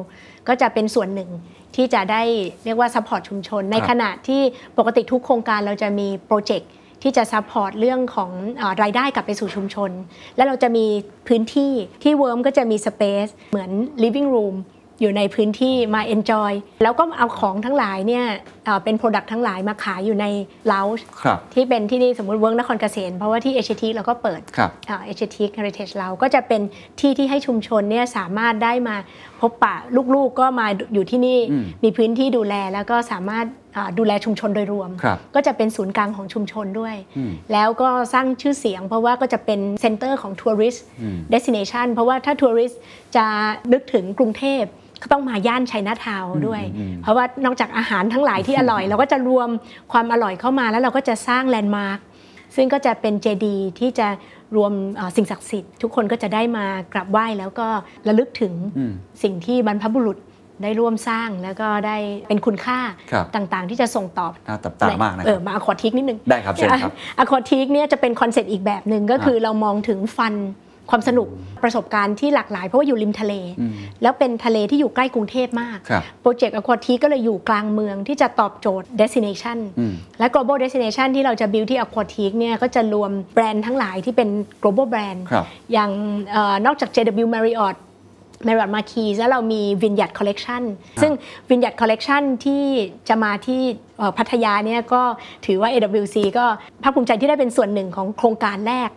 [0.47, 1.29] ก็จะเป็นส่วนหนึ่ง
[1.75, 2.21] ที่จะได้
[2.65, 4.41] เรียกว่า support ชุมชน ในครับขณะที่
[4.77, 6.69] ปกติทุกโครงการเราจะมีโปรเจกต์
[7.03, 8.31] ที่จะ support เรื่องของ
[8.61, 9.91] อรายได้กลับไปสู่ชุมชน
[10.35, 10.85] แล้วเราจะมี
[11.27, 13.71] พื้นที่ที่เวิ้งก็จะมี space เหมือน
[14.03, 14.57] living room
[15.01, 18.25] อยู่ในพื้นที่มา enjoy แล้วก็เอาของทั้งหลายเนี่ย
[18.69, 20.25] เอ่อเป็น product ทั้งหลายมาขายอยู่ใน
[20.71, 24.71] lounge ครับที่เป็นที่นี่สมมติเวิ้งนครเกษมเพราะว่าที่เอชทีเราก็เปิดครับ
[25.05, 26.61] Asiatique Heritage เราก็จะเป็น
[26.99, 28.95] ที่ที่ให้ชุมชนเนี่ยสามารถได้มา
[29.39, 29.75] พบปะ
[30.15, 33.45] ลูกๆก็มาอยู่ที่นี่อืมมีพื้นที่ดูแลแล้วก็สามารถ
[33.77, 42.81] อ่าดูแลชุมชนโดยรวมครับก็จะเป็นศูนย์กลางของชุมชนด้วยอืมแล้วก็สร้างชื่อเสียงเพราะว่าก็จะเป็นเซ็นเตอร์ของทัวริสต์อืมเดส i เนชันเพราะว่าถ้าทัวริสต์
[43.15, 43.25] จะ
[43.73, 44.63] นึกถึงกรุงเทพ
[45.01, 49.49] ก็ต้องมาย่านชัยนาทาวน์ด้วยอืมเพราะว่านอกจากอาหารทั้งหลายที่อร่อย เราก็จะรวม
[49.91, 51.99] ความอร่อยเข้ามาแล้วเราก็จะสร้างแลนด์มาร์ค
[52.55, 54.07] ซึ่งก็จะเป็นเจดีย์ที่จะ
[54.55, 57.67] รวมเอ่อสิ่งศักดิ์สิทธิ์ทุกคนก็จะได้มากราบไหว้แล้วก็
[58.07, 60.17] ระลึกถึงอืมสิ่งที่บรรพบุรุษ
[60.63, 62.79] ได้ร่วมสร้างแล้วก็ได้เป็นคุณค่า
[63.11, 70.33] ครับต่างๆ ที่จะส่งตอบน่าตับตามากนะเอครัอบมา Aquatique นิดนึงได้ครับเชิญครับ Aquatique เนี่ยจะเป็นคอนเซ็ปต์อีกแบบหนึ่งก็คือเรามองถึงฟัน
[70.89, 71.27] ความสนุก
[71.63, 84.29] ประสบการณ์ที่หลากหลายเพราะว่าอยู่ริมทะเลอืมแล้วเป็นทะเลที่อยู่ใกล้กรุงเทพมากครับโปรเจกต์อควาทิกก็เลยอยู่กลางเมืองที่จะตอบโจทย์ destination อืมและ global destination ที่เราจะ build ที่ Aquatic เนี่ยก็จะรวมแบรนด์ทั้งหลายที่เป็น
[84.61, 85.91] global brand ครับอย่าง
[86.31, 87.77] เออนอกจาก JW Marriott
[88.47, 90.63] Marriott Marquis แล้วเรามี Vineyard Collection
[91.01, 91.11] ซึ่ง
[91.49, 92.63] Vineyard Collection ที่
[93.09, 93.61] จะมาที่
[93.97, 95.01] เอ่อพัทยาเนี่ยก็
[95.45, 96.45] ถือว่า AWC ก็
[96.83, 98.89] ภาคภูมิใจที่ได้เป็นส่วนหนึ่งของโครงการแรก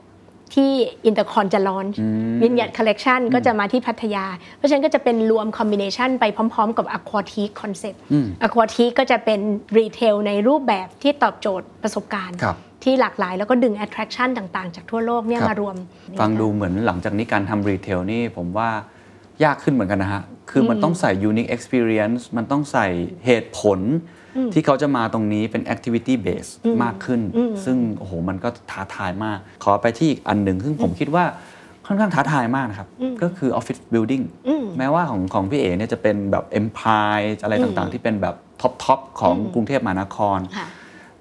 [0.55, 0.71] ที่
[1.09, 4.25] Intercon จะ launch อืม Vignette Collection ก็จะมาที่พัทยา
[4.57, 9.41] เพราะฉะนั้นก็จะเป็นรวม combination ไปพร้อม ๆ กับ Aquatique Concept อืม Aquatic ก็จะเป็น
[9.79, 15.77] รีเทลในรูปแบบที่ตอบโจทย์ประสบการณ์ครับที่หลากหลายแล้วก็ดึง attraction ต่างๆ จากทั่วโลกเนี่ยครับมารวม
[16.21, 18.71] ฟังดูเหมือนหลังจากนี้การทำ retail นี่ผมว่า
[19.45, 22.87] ยากขึ้นเหมือนกันนะฮะ คือมันต้องใส่ unique experience มันต้องใส่
[23.27, 23.81] เหตุผล
[24.53, 26.51] ที่เขาจะมาตรงนี้เป็น activity base
[26.83, 27.21] มากขึ้น
[27.65, 31.25] ซึ่งโอ้โหมันก็ท้าทายมาก ขอไปที่อีกอันหนึ่งซึ่งผมคิดว่า
[31.87, 32.89] ค่อนข้างท้าทายมากนะครับ
[33.23, 40.67] ก็คือ office building อืมแม้ว่าของของพี่เอ๋เนี่ยจะเป็นแบบ empire อะไรต่างๆ ที่เป็นแบบ top ๆของกรุงเทพมหานครค่ะ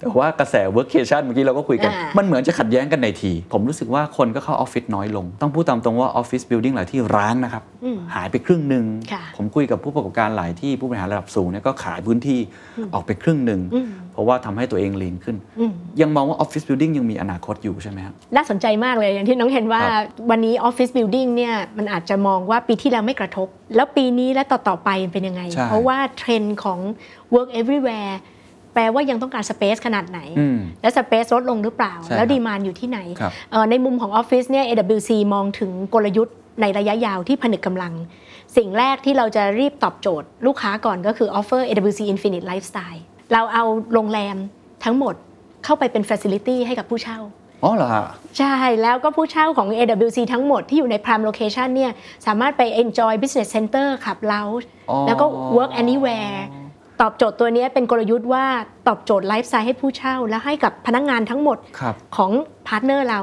[0.02, 7.64] แต่ว่ากระแส workation เมื่อกี้เราก็คุยกันอ่ามันมันเหมือนจะขัดแย้งกันในที ผมรู้สึกว่าคนก็เข้าออฟฟิศน้อยลง ต้องพูดตามตรงว่า office building หลายที่ร้างนะครับ
[8.16, 12.40] หายไปครึ่งหนึ่งค่ะผมคุยกับผู้ประกอบการหลายที่ผู้บริหารระดับสูงเนี่ยก็ขายพื้นที่
[12.94, 13.62] ออกไปครึ่งหนึ่ง
[14.14, 15.36] เพราะว่าทำให้ตัวเอง lean ขึ้น
[16.02, 26.80] ยังมองว่า office building ยังมีอนาคตอยู่ใช่ไหมครับน่าสนใจมากเลยอย่างที่น้องเห็นว่าครับวันนี้ office building เนี่ยมันอาจจะมองว่าปีที่แล้วไม่กระทบ แล้วปีนี้และต่อๆไปเป็นยังไงใช่เพราะว่าเทรนด์ของ
[27.34, 28.14] work everywhere
[28.74, 37.94] แปลว่ายังต้องการ space ขนาดไหนอืมและ space ลดลงหรือเปล่าใช่แล้วครับ demand อยู่ที่ไหนครับเอ่อในมุมของออฟฟิศเนี่ย AWC มองถึงกลยุทธ์ในระยะยาวที่ผนึกกำลัง
[38.58, 43.02] สิ่งแรกที่เราจะรีบตอบโจทย์ ลูกค้าก่อนก็คือ offer AWC Infinite Lifestyle
[43.34, 44.36] เราเอาโรงแรม
[44.84, 45.14] ทั้งหมด
[45.64, 47.20] เข้าไปเป็น facility ให้กับผู้เช่า
[47.64, 48.06] อ๋อเหรอฮะ
[48.38, 51.92] ใช่ แล้วก็ผู้เช่าของ AWC ทั้งหมดที่อยู่ใน prime location เนี่ย
[52.26, 55.26] สามารถไป enjoy business center ขับ lounge อ๋อแล้วก็
[55.58, 56.38] work anywhere
[57.02, 58.46] ตอบโจทย์ตัวเนี้ยเป็นกลยุทธ์ว่า
[58.88, 62.32] ตอบโจทย์ไลฟ์สไตล์ให้ผู้เช่า และให้กับพนักงงานทั้งหมดครับของ
[62.68, 63.20] พาร์ทเนอร์เรา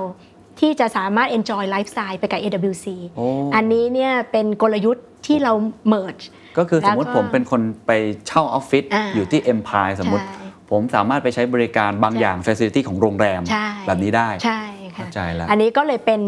[0.61, 5.53] ที่จะสามารถ enjoy ไลฟ์สไตล์ไปกับ AWC โอ้อันนี้เนี่ยเป็นกลยุทธ์ที่เรา
[5.93, 6.25] merge
[6.59, 7.93] ก็คือสมมติแล้วก็ผมเป็นคนไป
[8.27, 14.63] เช่าออฟฟิศอ่าอยู่ที่ Empire สมมติใช่ผมสามารถไปใช้บริการบางใช่อย่าง Facility ของโรงแรมใช่แบบนี้ได้ ใช่
[14.97, 16.21] ค่ะเข้าใจแล้วอันนี้ก็เลยเป็น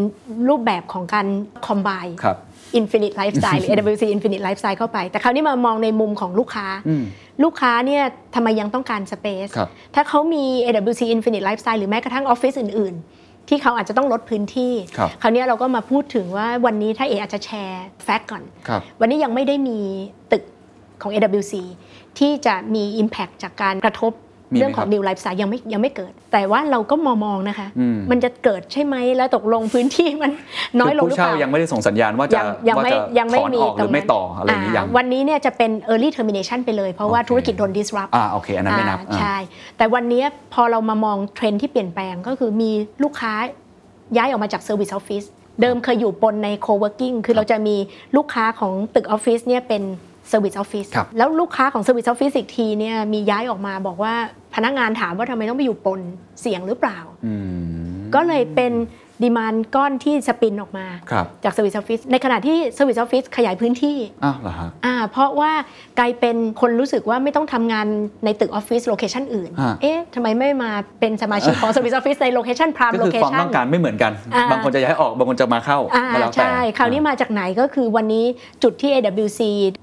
[0.49, 1.27] รูปแบบของการ
[1.67, 2.37] combine ครับ
[2.79, 7.05] Infinite Lifestyle หรือ AWC Infinite Lifestyle เข้าไป แต่คราวนี้มามองในมุมของลูกค้าอืม
[7.45, 8.03] ลูกค้าเนี่ย
[8.35, 19.79] ทำไมยังต้องการ Space ครับถ้าเขามี AWC Infinite Lifestyle หรือแม้กระทั่งออฟฟิศอื่น ๆ ที่เขาอาจจะต้องลดพื้นที่ ครับคราวนี้เราก็มาพูดถึงว่าวันนี้ถ้าเออาจจะแชร์แฟกต์ก่อนครับวันนี้ยังไม่ได้มี
[20.33, 20.43] ตึก
[21.03, 21.55] ของ AWC
[22.19, 30.31] ที่จะมี Impact จากการกระทบมีไหม เรื่องของครับ New Lifestyle ยังไม่ยังไม่เกิด แต่ว่าเราก็มองมองนะคะอืมมันจะเกิดใช่ไหมแล้วตกลงพื้นที่มัน
[30.81, 39.37] น้อยลงหผู้รือเปเช่าล่ายังไม่ได้ส่งสัญญาณว่าจะยังยังว่าไม่จะยังไม่ถอนมีออกหรือไม่ต่ออะไรอย่างนี้ยังวันนี้เนี่ยจะเป็น early termination ไปเลย เพราะว่าโอเคธุรกิจโดน disrupt อ่าโอเคอันนั้นไม่นับอ่าอ่าใช่
[39.77, 40.23] แต่วันนี้
[40.55, 42.71] พอเรามามองเทรนด์ที่เปลี่ยนแปลงก็คือมี
[43.03, 43.33] ลูกค้า
[44.17, 45.27] ย้ายออกมาจาก Service Office
[45.61, 47.77] เดิมเคยอยู่ปนใน Co-working คือเราจะมี
[48.17, 49.83] ลูกค้าของตึกออฟฟิศเนี่ยเป็น
[50.33, 54.15] Service Office ครับ แล้วลูกค้าของ Service Office อีกทีเนี่ยมีย้ายออกมาบอกว่า
[54.55, 56.01] พนักงานถามว่าทำไมต้องไปอยู่ปน
[56.41, 57.35] เสี่ยงหรือเปล่า อื
[57.91, 58.73] ม ก็เลยเป็น
[59.23, 65.53] ดีมานก้อนที่สปินออกมาครับจาก Service Office ในขณะที่ Service Office ขยายพื้นที่อ้าวเหรอฮะอ่าเพราะว่า
[65.99, 67.87] กลายเป็นคนรู้สึกว่าไม่ต้องทำงาน
[68.25, 78.25] ในตึกออฟฟิศโลเคชันอื่นฮะเอ๊ะทำไมไม่มาเป็นสมาชิกของ Service Office ในโลเคชันพรามก็โลคือเคความชันต้องการไม่เหมือนกันอ่าบางคนจะย้ายออกบางคนจะมาเข้าอ่าก็แล้วแต่ใช่คราวนี้มาจากไหนก็คือวันนี้
[78.63, 79.41] จุดที่ AWC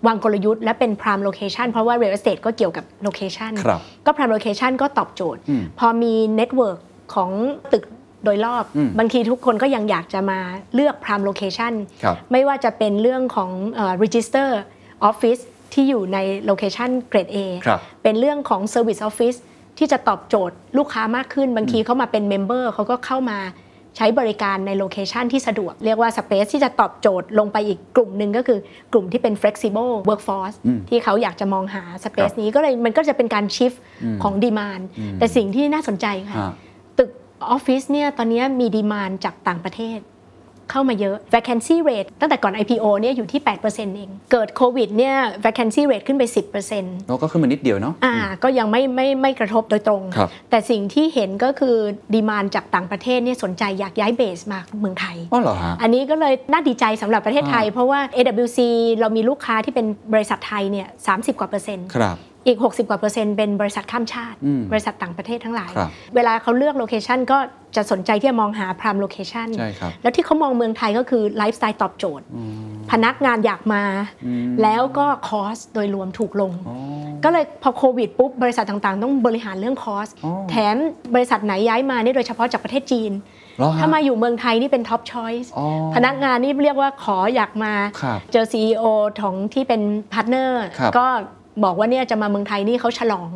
[0.08, 6.80] วางกลยุทธ์และเป็น prime location เพราะว่า real estate ก็เกี่ยวกับ location ครับก็ prime location ก็ตอบโจทย์อืมพอมี network
[7.14, 7.32] ของ
[7.74, 7.84] ตึก
[8.28, 10.40] โดยรอบอืมบางทีทุกคนก็ยังอยากจะมา
[10.76, 11.74] เลือก prime location
[12.04, 14.50] ครับไม่ว่าจะเป็นเรื่องของเอ่อ register
[15.10, 15.42] office
[15.74, 16.18] ที่อยู่ใน
[16.50, 19.38] location grade A ครับเป็นเรื่องของ service office
[19.78, 23.40] ที่จะตอบโจทย์ลูกค้ามากขึ้น บางทีเขามาเป็น member เขาก็เข้ามา
[24.00, 28.60] ใช้บริการในโลเคชันที่สะดวก เรียกว่า space ที่จะตอบโจทย์ลงไปอีกกลุ่มหนึ่งก็คือ
[28.94, 36.56] กลุ่มที่เป็น flexible workforce อืมที่เขาอยากจะมองหาครั space บนี้ก็เลยมันก็จะเป็นการ shift อืมของ demand อืมแต่สิ่งที่น่าสนใจค่ะฮะตึก
[37.44, 40.00] ออฟฟิศเนี่ยตอนนี้มีดีมานจากต่างประเทศ
[40.72, 45.16] เข้ามาเยอะ vacancy rate ตั้งแต่ก่อน IPO เนี่ยอยู่ที่ 8%เอง เกิดโควิดเนี่ย
[45.46, 46.24] vacancy rate ขึ้นไป
[46.66, 51.76] 10%เราก็ขึ้นมานิดเดียวเนาะอ่าก็ยังไม่ไม่ไม่กระทบโดยตรงครับแต่สิ่งที่เห็นก็คือ
[52.14, 58.60] ดีมานจากต่างประเทศเนี่ยสนใจอยากย้ายเบสมาเมืองไทยอ๋อเหรอฮะอันนี้ก็เลยน่าดีใจสำหรับประเทศไทยอ่าเพราะว่า AWC
[59.00, 62.18] เรามีลูกค้าที่เป็นบริษัทไทยเนี่ย30 กว่าเปอร์เซ็นต์ครับ
[62.48, 67.38] อีก 60 กว่าเปอร์เซ็นต์เป็นบริษัทข้ามชาติอืมบริษัทต่างประเทศทั้งหลายครับเวลาเขาเลือก location ก็
[67.76, 72.26] จะสนใจที่จะมองหา prime location ใช่ครับแล้วที่เขามองเมืองไทยก็คือไลฟ์สไตล์ตอบโจทย์
[72.92, 73.84] พนักงานอยากมา
[74.26, 76.78] อืมแล้วก็ cost โดยรวมถูกลงอ๋อ
[77.24, 80.76] ก็เลยพอโควิดปุ๊บบริษัทต่างๆ ต้องบริหารเรื่อง cost อ๋อแถม
[81.16, 83.12] บริษัทไหนย้ายมาเนี่ยโดยเฉพาะจากประเทศจีน
[83.58, 88.86] เหรอฮะถ้ามาอยู่เมืองไทยนี่เป็นท็อปช i อยส์อ๋อพนักงานนี่เรียกว่าขออยากมาครับเจอ CEO
[89.22, 89.82] ของที่เป็น
[90.14, 91.08] พาร์ทเนอร์ครับก็
[91.64, 93.30] บอกว่าเนี่ยจะมาเมืองไทยนี่เขาฉลอง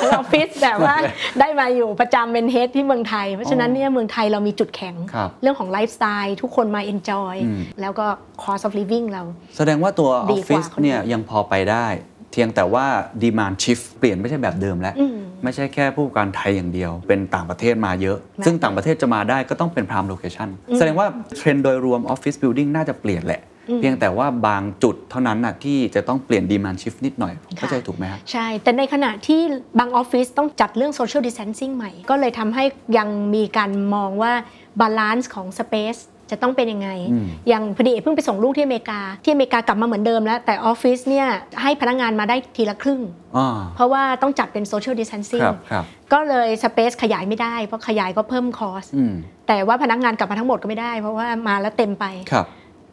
[0.00, 0.96] ทั้งออฟฟิศแบบว่า
[1.40, 8.06] ได้มาอยู่ประจำเป็น head ที่เมืองไทย เพราะฉะนั้นเนี่ยเมืองไทยเรามีจุดแข็งครับเรื่องของไลฟ์สไตล์ทุกคนมา enjoy อืมแล้วก็
[8.42, 9.22] cost of living เรา
[9.56, 11.86] แสดงว่าตัวอดีอฟกฟิว่าศคนอื่นเนี่ยยังพอไปได้
[12.32, 12.86] เพียงแต่ว่า
[13.22, 20.48] demand shift เปลี่ยนไม่ใช่แบบเดิมแล้วอืมไม่ใช่แค่ผู้ประกอบการไทยอย่างเดียว เป็นต่างประเทศมาเยอะนะซึ่งต่างประเทศจะมาได้ก็ต้องเป็น prime location
[20.78, 21.06] แสดงว่า
[21.36, 23.40] เทรนด์โดยรวม office building น่าจะเปลี่ยนแหละ
[23.80, 29.40] เพียงแต่ว่าบางจุดเท่านั้นน่ะที่จะต้องเปลี่ยน demand shift นิดหน่อยผมเข้าใจถูกไหมครับใช่ แต่ในขณะที่
[29.78, 32.64] บางออฟฟิศต้องจัดเรื่อง social distancing ใหม่ ก็เลยทำให้
[32.98, 34.32] ยังมีการมองว่า
[34.80, 36.00] balance ของ space
[36.32, 41.26] จะต้องเป็นยังไงอืมอย่างพอดีเพิ่งไปส่งลูกที่อเมริกา ที่อเมริกากลับมาเหมือนเดิมแล้ว แต่ออฟฟิศเนี่ย
[41.62, 43.00] ให้พนักงานมาได้ทีละครึ่ง
[43.36, 49.14] อ่าเพราะว่าต้องจัดเป็น social distancing ครับครับก็เลยสเปซขยายไม่ได้ เพราะขยายก็เพิ่มคอสอืม
[49.48, 52.46] แต่ว่าพนักงานกลับมาทั้งหมดก็ไม่ได้ เพราะว่ามาแล้วเต็มไปครับ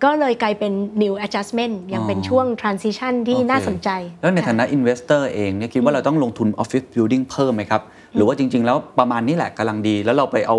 [0.03, 3.89] ก็เลยกลายเป็น new adjustment ยังเป็นอ๋อช่วง transition ที่โอเคน่าสนใจ
[4.21, 7.81] แล้วในฐานะ investor เองเนี่ยคิดว่าเราต้องลงทุน office building เพิ่มไหมครับ
[8.13, 10.57] หรือว่าจริง ๆ แล้วประมาณนี้แหละกำลังดี แล้วเราไปเอา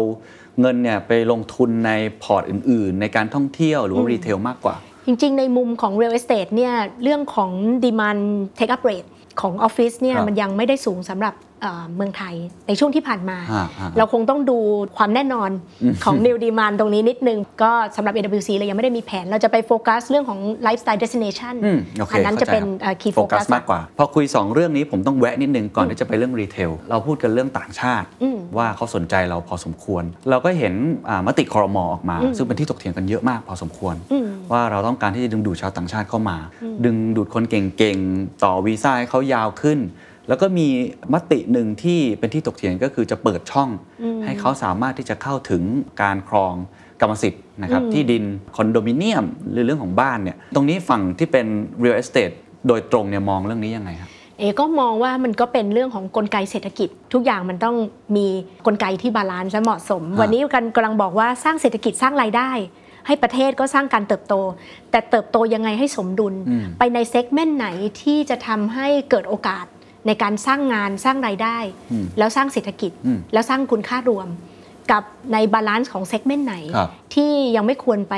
[0.60, 1.90] เงินเนี่ยไปลงทุนใน
[2.22, 4.76] พอร์ตอื่น ๆ ในการท่องเที่ยวหรือว่ารีเทลมากกว่า
[5.06, 7.50] จริง ๆ ในมุมของ real estate เนี่ยเรื่องของ
[7.84, 8.22] demand
[8.58, 9.08] take up rate
[9.40, 11.34] ของออฟฟิศเนี่ยครับมันยังไม่ได้สูงสำหรับ
[11.64, 12.34] เอ่อเมืองไทย
[12.68, 14.58] ในช่วงที่ผ่านมาฮะฮะเราคงต้องดู
[14.96, 15.50] ความแน่นอน
[16.04, 24.24] ของ new demand ตรงนี้นิดนึง ก็สำหรับ AWC เรายังไม่ได้มีแผน เราจะไปโฟกัสเรื่องของ lifestyle destination อืมโอเคอันนั้นจะเป็นข้าใจครับเอ่อ key โฟกัส focus มากกว่า พอคุย
[24.40, 30.74] 2 เรื่องนี้ผมต้องแวะนิดนึงก่อนที่จะไปเรื่องรีเทลเราพูดกันเรื่องต่างชาติอืมว่าเขาสนใจเราพอสมควร เราก็เห็น
[31.08, 36.36] อ่ามติคอรมอออกมาอืมซึ่งเป็นที่ถกเถียงกันเยอะมากพอสมควรอืมว่าเราต้องการที่จะดึงดูดชาวต่างชาติเข้ามา
[36.84, 39.80] ดึงดูดคนเก่งๆต่อวีซ่าให้เขายาวขึ้น
[40.28, 40.68] แล้วก็มี
[41.14, 43.70] มติหนึ่งที่เป็นที่ถกเถียงก็คือจะเปิดช่อง
[44.24, 45.62] ให้เขาสามารถที่จะเข้าถึง
[46.02, 46.54] การครอง
[47.00, 48.24] กรรมสิทธิ์นะครับที่ดิน
[48.56, 51.46] คอนโดมิเนียมหรือเรื่องของบ้านเนี่ยตรงนี้ฝั่งที่เป็น
[51.82, 52.34] real estate
[52.68, 57.76] โดยตรงเนี่ยมองเรื่องนี้ยังไงครับเอ๋ก็มองว่ามันก็เป็นเรื่องของกลไกเศรษฐกิจ ทุกอย่างมันต้อง
[58.16, 58.26] มี
[58.66, 62.50] กลไกที่ balance และเหมาะสมฮะวันนี้กันกำลังบอกว่าสร้างเศรษฐกิจสร้างรายได้
[63.06, 64.34] ให้ประเทศก็สร้างการเติบโต
[64.90, 67.68] แต่เติบโตยังไงให้สมดุลอืมไปใน segment ไหน
[68.02, 69.66] ที่จะทำให้เกิดโอกาส
[70.06, 71.58] ในการสร้างงานสร้างรายได้
[71.92, 74.28] อืมแล้วสร้างเศรษฐกิจอืมแล้วสร้างคุณค่ารวม
[74.92, 75.02] กับ
[75.32, 78.14] ใน balance ของ segment ไหนครับที่ยังไม่ควรไป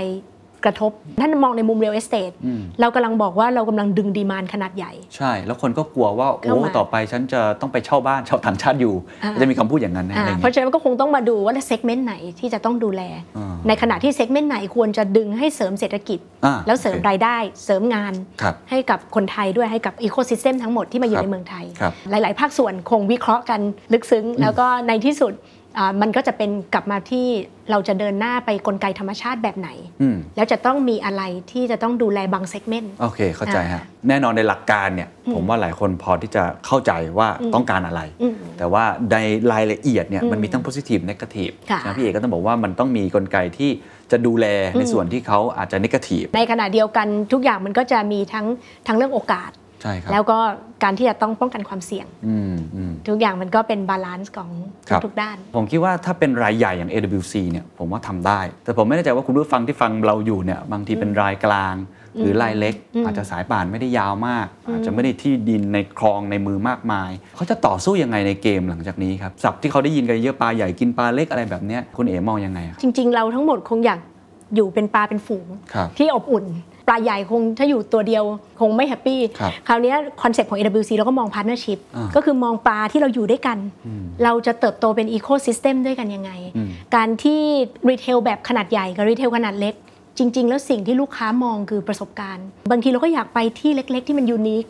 [0.66, 0.90] กระทบ
[1.20, 8.94] ท่านมองในมุม real estate อืมเรากำลังบอกว่าเรากำลังดึง demand ขนาดใหญ่ ใช่ แล้วคนก็กลัวว่าเข้าโอ้มาต่อไปฉันจะต้องไปเช่าบ้านเช่าต่างชาติอยู่
[9.24, 13.02] อ่าจะมีคำพูดอย่างนั้นนะอ่าอะไรเพราะเงี้ยฉะนั้นก็คงต้องมาดูว่า segment ไหนที่จะต้องดูแล
[13.36, 18.12] อ่าในขณะที่ segment ไหนควรจะดึงให้เสริมเศรษฐกิจอ่าแล้วเสริมโอเครายได้ เสริมงาน
[18.42, 23.60] ครับให้กับคนไทยด้วยให้กับอีโค y ิสเต็มทั้งหมดที่มาอยู่ครับในเมืองไทยครับหลาย ๆ ภาคส่วนคงวิเคราะห์กัน
[23.92, 25.55] ลึกซึ้ง แล้วก็ในที่สุดอ่า
[26.00, 27.26] มันก็จะเป็นกลับมาที่
[27.70, 29.70] เราจะเดินหน้าไปกลไกธรรมชาติแบบไหน
[30.02, 31.22] อืมแล้วจะต้องมีอะไร
[31.52, 39.16] ที่จะต้องดูแลบาง segment โอเค เข้าใจฮะอ่าแน่นอนในหลักการเนี่ย ผมว่าหลายคนพอที่จะเข้าใจว่าต้องการอะไรอืมแต่ว่าใน
[39.52, 43.70] รายละเอียดเนี่ยอืมมันมีทั้ง positive negative ค่ะนะพี่เอ๋ก็ต้องบอกว่ามันต้องมีกลไกที่
[44.10, 48.46] จะดูแลในอืมส่วนที่เขาอาจจะ negative ในขณะเดียวกันทุกอย่างมันก็จะมีทั้ง
[48.86, 49.50] ทั้งเรื่องโอกาส
[49.82, 50.38] ใช่ครับแล้วก็
[50.82, 54.50] การที่จะต้องป้องกันความเสี่ยง อืมอืม ทุกอย่างมันก็เป็น balance ของ
[54.88, 61.76] ครับ ทุกๆด้าน ผมคิดว่าถ้าเป็นรายใหญ่อย่าง AWC เนี่ยผมว่าทำได้ แต่ผมไม่แน่ใจว่าคุณผู้ฟังที่ฟังเราอยู่เนี่ยบางทีเป็นรายกลาง
[62.20, 74.00] หรือรายเล็ก อืม อาจจะสายป่านไม่ได้ยาวมาก อาจจะไม่ได้ที่ดินในครองในมือมากมาย เขาจะต่อสู้ยังไงในเกมหลังจากนี้ครับศัพท์ที่เขาได้ยินกันเยอะปลาใหญ่กินปลาเล็กอะไรแบบเนี้ยคุณเอ๋มองยังไงอะจริง ๆ เราทั้งหมดคงอยาก
[74.54, 76.44] อยู่เป็นปลาเป็นฝูง ครับ ที่อบอุ่น
[76.89, 78.24] ปลาใหญ่คงถ้าอยู่ตัวเดียว
[78.61, 83.59] คงไม่ happy ครับคราวเนี้ย concept ของ AWC เราก็มองพาร์ n เนอร์ชิพอ่าก็คือมองปลาที่เราอยู่ด้วยกัน
[84.24, 87.41] เราจะเติบโตเป็นอีโค y ิสเต็มด้วยกันยังไง อืม การที่
[87.88, 89.74] retail แบบขนาดใหญ่กับ retail ขนาดเล็ก
[90.18, 94.64] จริง ๆ แล้วสิ่งที่ลูกค้ามองคือประสบการณ์ บางทีเราก็อยากไปที่เล็ก ๆ ที่มัน unique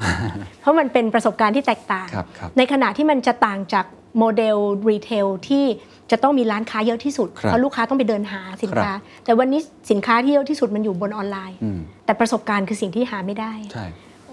[0.61, 3.85] เพราะมันเป็นประสบการณ์ที่แตกต่าง ครับครับ ในขณะที่มันจะต่างจาก
[4.19, 4.57] model
[4.91, 5.65] retail ที่
[6.11, 8.93] จะต้องมีร้านค้าเยอะที่สุดครับเพราะลูกค้าต้องไปเดินหาสินค้า
[9.25, 13.87] แต่วันนี้สินค้าที่เยอะที่สุดมันอยู่บนออนไลน์อืมแต่ประสบการณ์คือสิ่งที่หาไม่ได้ใช่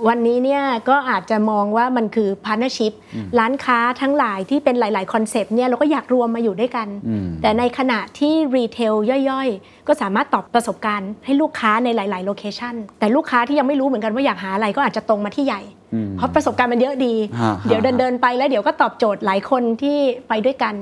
[0.07, 2.93] วันนี้เนี่ยก็อาจจะมองว่ามันคือพาร์ n เนอร์ชิพ
[3.39, 8.93] ร้านค้าทั้งหลายที่เป็นหลาย ๆ concept เนี่ยเราก็อยากรวมมาอยู่ด้วยกันอืมแต่ในขณะที่ retail
[9.29, 15.61] ย่อย ๆ ก็สามารถตอบประสบการณ์ให้ลูกค้าในหลาย ๆ โลเคชันแต่ลูกค้าที่ยังไม่รู้เหมือนกันว่าอยากหาอะไรก็อาจจะตรงมาที่ใหญ่
[15.93, 19.97] อืมเพราะประสบการณ์มันเยอะดีฮะเดี๋ยวเดินเดินๆไปแล้วเดี๋ยวก็ตอบโจทย์หลายคนที่
[20.27, 20.73] ไปด้วยกัน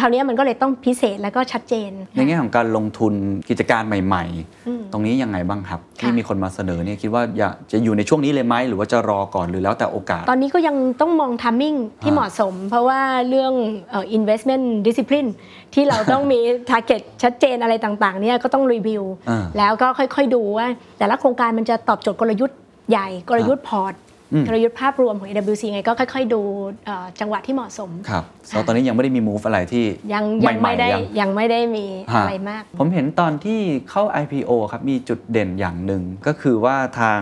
[0.00, 3.14] ครับคราวนี้มันก็เลยต้องพิเศษแล้วก็ชัดเจน ในแง่ของการลงทุน
[3.48, 4.24] กิจการใหม่
[4.66, 13.52] อืมๆตรงนี้ยังไงบ้างครับค่ะที่มีคนมาเสนอเนี่ยคิดว่าอยากจะอยู่ในช่วงนี้เลยไหมหรือว่าจะรอก่อนหรือแล้วแต่โอกาส ตอนนี้ก็ยังต้องมองทัมมิ่งที่อ่าเหมาะสม เพราะว่าเรื่อง
[13.90, 15.28] เอ่อ investment discipline
[15.74, 16.38] ที่เราต้องมี
[16.70, 20.66] target ชัดเจนอะไรต่างๆเนี่ยก็ต้องรีวิวอ่าแล้วก็ค่อยๆดูว่า
[20.98, 22.58] แต่ละโครงการมันจะตอบโจทย์กลยุทธ์
[22.90, 24.05] ใหญ่กลยุทธ์พอร์ตอืม
[24.46, 26.42] กลยุทธ์ภาพรวมของ AWC ไงก็ค่อย ๆ ดู
[26.86, 33.60] เอ่อจังหวะที่เหมาะสมครับแล้วตอนนี้ยังไม่ได้มี move อะไรที่ยังใหยังไม่ม่ได้ๆยังยังไม่ได้มีฮะอะไรมาก ผมเห็นตอนที่
[33.90, 37.20] เข้า IPO ครับมีจุดเด่นอย่างหนึ่งก็คือว่าทาง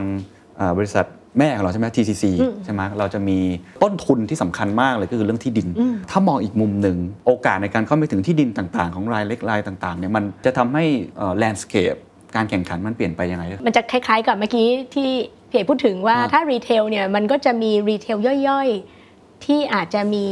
[0.56, 1.06] เอ่อบริษัท
[1.38, 3.38] แม่ของเราใช่ไหม TCC อืมใช่ไหมเราจะมี
[3.82, 6.96] ต้นทุนที่สำคัญมากเลยก็คือเรื่องที่ดินอืมถ้ามองอีกมุมหนึ่ง
[7.26, 10.84] โอกาสในการเข้าไปถึงที่ดินต่างๆ ของรายเล็กรายต่างๆเนี่ยมันจะทำให้
[11.38, 11.94] landscape
[12.36, 15.12] การแข่งขันมันเปลี่ยนไปยังไง มันจะคล้ายๆกับเมื่อกี้ที่พี่
[15.54, 18.16] เอ๋พูดถึงว่าอ่าถ้า retail เนี่ยมันก็จะมี retail
[18.48, 20.24] ย่อยๆ ที่อาจจะมี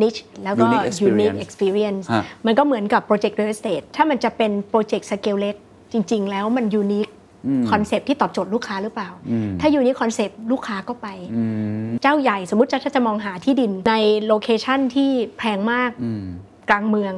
[0.00, 5.56] niche แล้วก็ unique experience unique experience ฮะมันก็เหมือนกับโปรเจกต์ real estate ถ้ามันจะเป็น project scale เล็ก
[5.92, 7.12] จริง ๆ แล้วมัน unique
[7.46, 11.42] อืม concept ที่ตอบโจทย์ลูกค้าหรือเปล่าอืมถ้า unique concept ลูกค้าก็ไปอื
[11.84, 13.94] มเจ้าใหญ่สมมติจะถ้าจะมองหาที่ดินใน
[14.26, 16.24] location ที่แพงมากอืม
[16.70, 17.14] กลางเมือง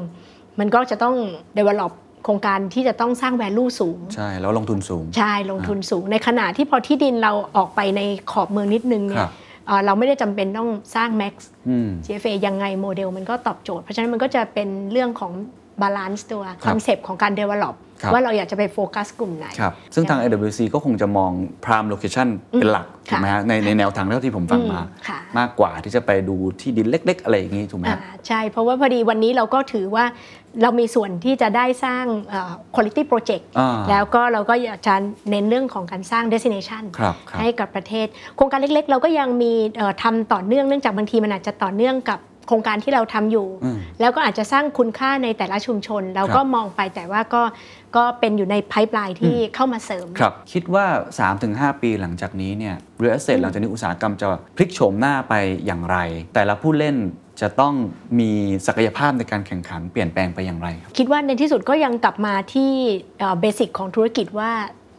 [0.59, 1.17] มันก็จะต้อง
[1.59, 1.93] develop
[2.25, 8.01] โครงการที่จะต้องสร้าง value สูง ใช่ แล้วลงทุนสูง ใช่ ลงทุนสูง ในขณะที่พอที่ดินเราออกไปใน
[8.31, 9.33] ขอบเมืองนิดนึงเนี่ยครับ
[9.67, 11.35] เอ่อเราไม่ได้จำเป็นต้องสร้าง max
[11.69, 15.33] อืม GFA ยังไงโมเดลมันก็ตอบโจทย์ เพราะฉะนั้นมันก็จะเป็นเรื่องของ
[15.83, 21.33] balance ตัว concept ของการ develop ครับว่าเราอยากจะไปโฟกัสกลุ่มไหน ครับ ซึ่งทาง AWC ก็คงจะมอง
[21.65, 30.05] prime location เป็นหลักอืมถูกไหมฮะในในแนวทางเท่าที่ผมฟังมาอืมค่ะมากกว่าที่จะไปดูที่ดินเล็ก ๆ อะไรอย่างนี้ ถูกไหมอ่าฮะใช่ เพราะว่าพอดีวันนี้เราก็ถือว่า
[30.63, 34.95] เรามีส่วนที่จะได้สร้างเอ่อ quality project อ่าแล้วก็เราก็อยากจะ
[35.31, 38.07] เน้นเรื่องของการสร้าง destination ครับครับให้กับประเทศ
[38.37, 47.43] โครงการเล็ก ๆ เราก็ยังมีเอ่อทำต่อเนื่องเนื่องจากบางทีมันอาจจะต่อเนื่องกับโครงการที่เราทำอยู่อืมแล้วก็อาจจะสร้างคุณค่าในแต่ละชุมชน เราก็ครับมองไปแต่ว่าก็
[47.97, 50.87] ก็เป็นอยู่ในไพ่ปลายที่เข้ามาเสริมครับคิดว่า
[51.35, 54.27] 3-5 ปีหลังจากนี้เนี่ย real estate หลังจากนี้อุตสาหกรรมจะ
[54.57, 55.35] พลิกโฉมหน้าไป
[55.67, 55.97] อย่างไร
[56.35, 56.97] แต่ละผู้เล่น
[57.41, 57.75] จะต้อง
[58.21, 58.31] มี
[58.67, 62.71] ศักยภาพในการแข่งขันเปลี่ยนแปลงไปอย่างไรครับคิดว่าในที่สุดก็ยังกลับมาที่
[63.41, 64.51] เบสิกของธุรกิจว่า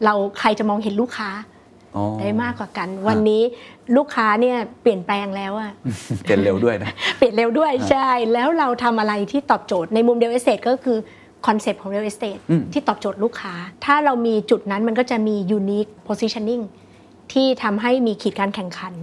[0.04, 1.51] เราใครจะมองเห็นลูกค้าอ๋อ
[2.20, 3.42] ได้มากกว่ากัน วันนี้
[3.96, 5.72] ลูกค้าเนี่ยเปลี่ยนแปลงแล้วอะ
[6.22, 10.98] เปลี่ยนเร็วด้วยนะเปลี่ยนเร็วด้วยใช่ แล้วเราทำอะไรที่ตอบโจทย์ในมุม real estate ก็คือ
[11.46, 16.62] concept ของ real estate อืมที่ตอบโจทย์ลูกค้า ถ้าเรามีจุดนั้นมันก็จะมี unique positioning
[17.32, 18.94] ที่ทำให้มีขีดการแข่งขัน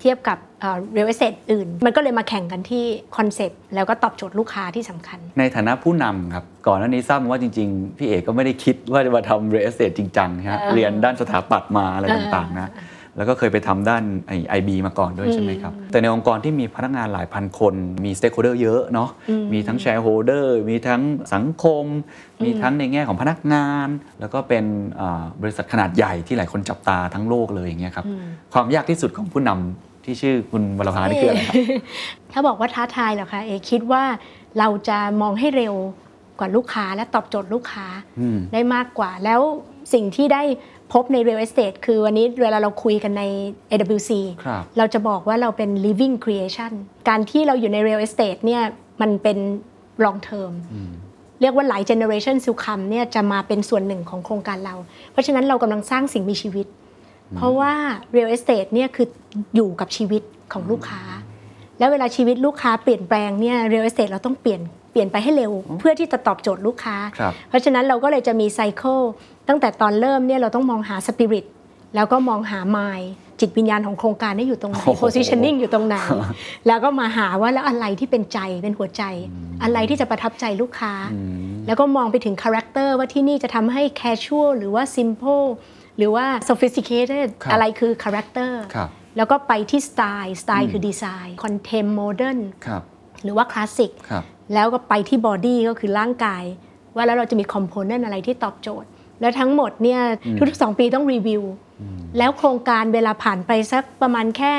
[0.00, 2.84] เทียบกับเอ่อ real estate อื่น มันก็เลยมาแข่งกันที่
[3.16, 12.72] concept แล้วก็ตอบโจทย์ลูกค้าที่สำคัญ ในฐานะผู้นำครับ ก่อนหน้านี้ทราบมาว่าจริง ๆ พี่เอ๋ก็ไม่ได้คิดว่าจะมาทำ real estate จริงจังนะฮะเออเรียนด้านสถาปัตย์มาอะไรเออต่างๆนะ
[13.16, 14.02] แล้วก็เคยไปทำด้าน
[14.48, 17.74] ไอบีมาก่อนด้วยใช่ไหมครับ แต่ในองค์กรที่มีพนักงานหลายพันคน
[18.04, 19.10] มี stakeholder เยอะเนาะ
[19.52, 21.02] มีทั้ง shareholder มีทั้ง
[21.34, 21.84] สังคม
[22.44, 23.88] มีทั้งในแง่ของพนักงาน
[24.20, 24.64] แล้วก็เป็น
[25.00, 28.06] อ่าบริษัทขนาดใหญ่ที่หลายคนจับตาทั้งโลกเลยอย่างเงี้ยครับ
[28.54, 31.54] ความยากที่สุดของผู้นำ ที่ชื่อคุณวรภานี่คืออะไรครับ
[32.32, 34.04] ถ้าบอกว่าท้าทายเหรอคะเอคิดว่า
[34.58, 35.74] เราจะมองให้เร็ว
[36.38, 37.86] กว่าลูกค้าและตอบโจทย์ลูกค้า
[38.20, 39.40] อืมได้มากกว่า แล้ว
[39.92, 40.42] สิ่งที่ได้
[40.92, 43.22] พบใน real estate คือวันนี้เวลาเราคุยกันใน
[43.70, 44.10] AWC
[44.44, 46.72] ครับเราจะบอกว่าเราเป็น living creation
[47.08, 48.62] การที่เราอยู่ใน real estate เนี่ย
[49.00, 49.38] มันเป็น
[50.04, 50.52] long term
[51.40, 54.74] เรียกว่าหลาย generation to come เนี่ยจะมาเป็นส่วนหนึ่งของโครงการเรา
[55.12, 56.66] เพราะฉะนั้นเรากำลังสร้างสิ่งมีชีวิต
[57.36, 57.72] เพราะว่า
[58.14, 59.06] real estate เนี่ยคือ
[59.56, 60.22] อยู่กับชีวิต
[60.52, 61.02] ของลูกค้า
[61.78, 64.60] แล้วเวลาชีวิตลูกค้าเปลี่ยนแปลงเนี่ย real estate เราต้องเปลี่ยน
[64.92, 68.98] เปลี่ยนไปให้เร็วเพื่อที่จะตอบโจทย์ลูกค้าครับเพราะฉะนั้นเราก็เลยจะมี cycle
[69.48, 71.46] ตั้งแต่ตอนเริ่มเนี่ยเราต้องมองหาสปิริต
[71.94, 73.00] แล้วก็มองหามาย
[73.40, 75.96] จิตวิญญาณของโครงการนี่อยู่ตรงไหนโอ้โห positioning อยู่ตรงไหน
[76.66, 79.02] แล้วก็มาหาว่าแล้วอะไรที่เป็นใจเป็นหัวใจ
[79.62, 80.92] อะไรที่จะประทับใจลูกค้า
[81.66, 85.46] แล้วก็มองไปถึง character ว่าที่นี่จะทำให้ casual หรือว่า simple
[86.00, 92.82] หรือว่า sophisticated ครับอะไรคือ character ครับแล้วก็ไปที่ style style คือ design contemp modernครับ
[93.24, 94.24] หรือว่าคลาสสิกครับ
[94.54, 96.44] แล้วก็ไปที่ body ก็คือร่างกาย
[96.94, 98.88] ว่าแล้วเราจะมี component อะไรที่ตอบโจทย์
[99.20, 100.00] แล้วทั้งหมดเนี่ย
[100.48, 101.42] ทุกๆสองปีต้องรีวิว
[102.18, 104.52] แล้วโครงการเวลาผ่านไปสักประมาณแค่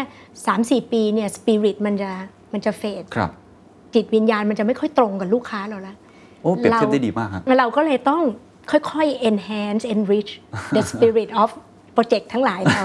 [0.84, 2.12] 3-4 ปีเนี่ยสปิริตมันจะ
[2.54, 3.32] มันจะ fade ครับ
[3.94, 5.96] จิตวิญญาณมันจะไม่ค่อยตรงกับลูกค้าเราแล้ว
[6.42, 8.22] โอ้เปรียบเทียบได้ดีมากครับ เราก็เลยต้อง
[8.72, 10.32] ค่อยๆ enhance enrich
[10.76, 11.50] the spirit of
[11.96, 12.84] project ทั้งหลายเรา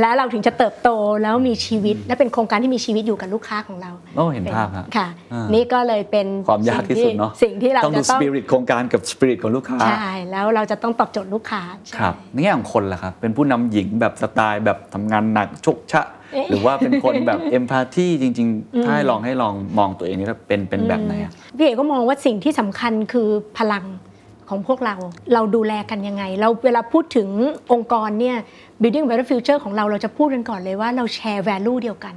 [0.00, 0.88] แล้วเราถึงจะเติบโต
[1.22, 23.28] แล้วมีชีวิต และเป็นโครงการที่มีชีวิตอยู่กับลูกค้าของเราโอ้เห็นภาพครับค่ะอ่านี่นี่ก็เลยเป็นความยากที่สุดเนาะสิ่งที่เราต้องจะดูสต้องปิริตโครงการกับสปิริตของลูกค้าใช่แล้วเราจะต้องตอบโจทย์ลูกค้าใช่ครับในแง่ของคนล่ะครับเป็นผู้นำหญิงแบบสไตล์แบบทำงานหนักชกชะเอ๊ะหรือว่าเป็นคนแบบเอมพัตตีจริง ๆ ถ้าให้ลองให้ลองมองตัวเองนี่แล้วเป็นเป็นแบบไหนอะพี่เอกก็มองว่าสิ่งที่สำคัญคือ
[23.58, 23.84] พลัง
[24.50, 24.96] ของพวกเรา
[25.34, 27.28] เราดูแลกันยังไง เราเวลาพูดถึง
[27.72, 28.36] องค์กรเนี่ย
[28.80, 32.14] building better future ของเราเราจะพูดกันก่อนเลยว่าเราแชร์ value เดียวกัน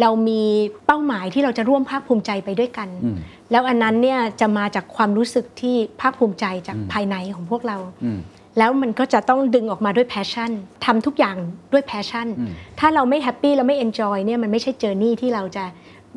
[0.00, 0.42] เรามี
[0.86, 3.16] เป้าหมายที่เราจะร่วมภาคภูมิใจไปด้วยกันอืม
[3.50, 8.18] แล้วอันนั้นเนี่ยจะมาจากความรู้สึกที่ภาคภูมิใจจากภายในของพวกเราอืม
[8.58, 10.50] แล้วมันก็จะต้องดึงออกมาด้วย passion
[10.84, 11.36] ทำทุกอย่าง
[11.72, 15.64] ด้วย passion อืมถ้าเราไม่ happy เราไม่ enjoy เนี่ยมันไม่ใช่ journey ที่เราจะ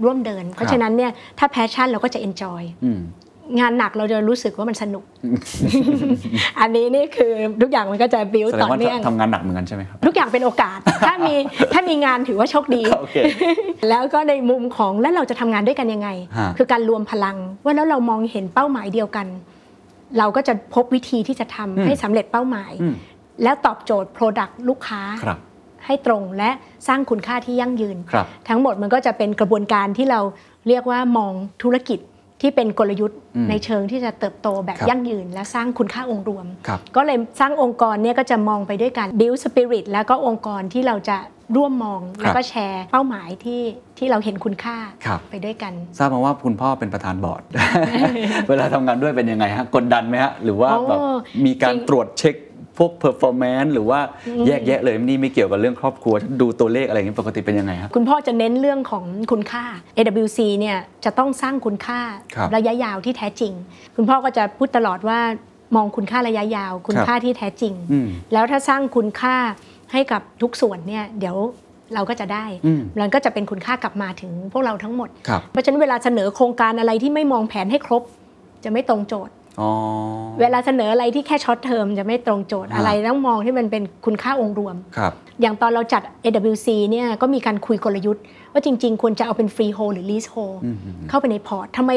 [0.04, 3.00] ร่วมเดิน เพราะฉะนั้นเนี่ยถ้า passion เราก็จะ enjoy อืม
[3.60, 5.04] งานหนักเราจะรู้สึกว่ามันสนุก
[6.60, 7.32] อันนี้นี่คือ
[7.62, 11.34] ทุกอย่างมันก็จะ build แสดต่งอว่าเนื่องทำงานหนักเหมือนกันใช่ไหมครับ ทุกอย่างเป็นโอกาส ถ้ามี
[11.74, 13.16] ถ้ามีงานถือว่าโชคดีโอเค
[13.90, 19.28] แล้วก็ในมุมของแล้วเราจะทำงานด้วยกันยังไงฮะคือการรวมพลัง ว่าแล้วเรามองเห็นเป้าหมายเดียวกัน
[20.18, 22.96] เราก็จะพบวิธีที่จะทำให้สำเร็จเป้าหมายอืม
[23.44, 25.40] แล้วตอบโจทย์ Product ลูกค้าครับ
[25.86, 26.50] ให้ตรงและ
[26.88, 30.20] สร้างคุณค่าที่ยั่งยืนครับทั้งหมดมันก็จะเป็นกระบวนการที่เรา
[30.68, 31.34] เรียกว่ามอง
[31.64, 32.00] ธุรกิจ
[32.46, 41.18] ที่เป็นกลยุทธ์อืมในเชิงที่จะเติบโตแบบครับยั่งยืน และสร้างคุณค่าองค์รวมครับก็เลยสร้างองค์กรเนี่ยก็จะมองไปด้วยกัน build spirit แล้วก็องค์กรที่เราจะ
[41.56, 43.62] ร่วมมองแล้วก็แชร์เป้าหมายที่
[43.98, 47.42] ที่เราเห็นคุณค่าครับไปด้วยกัน ทราบมาว่าคุณพ่อเป็นประธานบอร์ด
[48.50, 51.00] เวลาทำงานด้วยเป็นยังไงฮะกดดันไหมฮะหรือว่าโอ้แบบ
[51.46, 52.36] มีการจริงตรวจเช็ค
[52.78, 54.00] พวก performance หรือว่า
[54.48, 59.64] แยกแยะเลยนี่ไม่เกี่ยวกับเรื่องครอบครัว ดูตัวเลขอะไรอย่างนี้ปกติเป็นยังไงครับ คุณพ่อจะเน้นเรื่องของคุณค่า
[59.98, 62.00] AWC เนี่ยจะต้องสร้างคุณค่า
[62.36, 63.54] ครับระยะยาวที่แท้จริง
[63.96, 65.20] คุณพ่อก็จะพูดตลอดว่า
[65.76, 69.36] มองคุณค่าระยะยาว คุณครับค่าที่แท้จริง อืม แล้วถ้าสร้างคุณค่า
[69.92, 71.38] ให้กับทุกส่วนเนี่ยเดี๋ยว
[71.94, 78.04] เราก็จะได้อืมมันก็จะเป็นคุณค่ากลับมาถึงพวกเราทั้งหมด ครับ เพราะฉะนั้นเวลาเสนอโครงการอะไรที่ไม่มองแผนให้ครบ
[78.64, 79.45] จะไม่ตรงโจทย์อ๋อ
[80.42, 91.92] เวลาเสนออะไรที่แค่ short term จะไม่ตรงโจทย์อ่าอะไรต้องมองที่มันเป็นคุณค่าองค์รวมครับอย่างตอนเราจัด AWC เนี่ยก็มีการคุยกลยุทธ์ ว่าจริง ๆ ควรจะเอาเป็นฟรีโฮหรือ lease hold อืมอืมเข้าไปในพอร์ตทำไม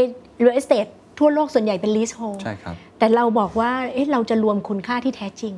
[0.44, 5.54] real estate ทั่วโลกส่วนใหญ่เป็น leasehold ใช่ครับแต่เราบอกว่าเอ๊ะเราจะรวมคุณค่าที่แท้จริง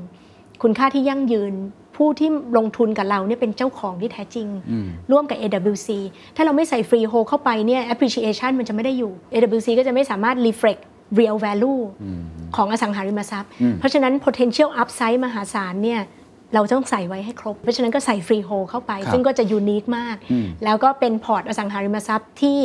[0.63, 1.53] คุณค่าที่ยั่งยืน
[1.97, 5.89] ผู้ที่ลงทุนกับเราเนี่ยเป็นเจ้าของที่แท้จริงอืมร่วมกับ AWC
[6.37, 10.83] ถ้าเราไม่ใส่ freehold เข้าไปเนี่ย appreciation มันจะไม่ได้อยู่ AWC ก็จะไม่สามารถ reflect
[11.19, 11.83] real value
[12.57, 16.03] ของอสังหาริมทรัพย์อืมเพราะฉะนั้น potential upside มหาศาลเนี่ย
[16.55, 22.59] เราต้องใส่ไว้ให้ครบ เพราะฉะนั้นก็ใส่ freehold เข้าไปครับซึ่งก็จะ unique มากอืมแล้วก็เป็นพอร์ตอสังหาริมทรัพย์ที่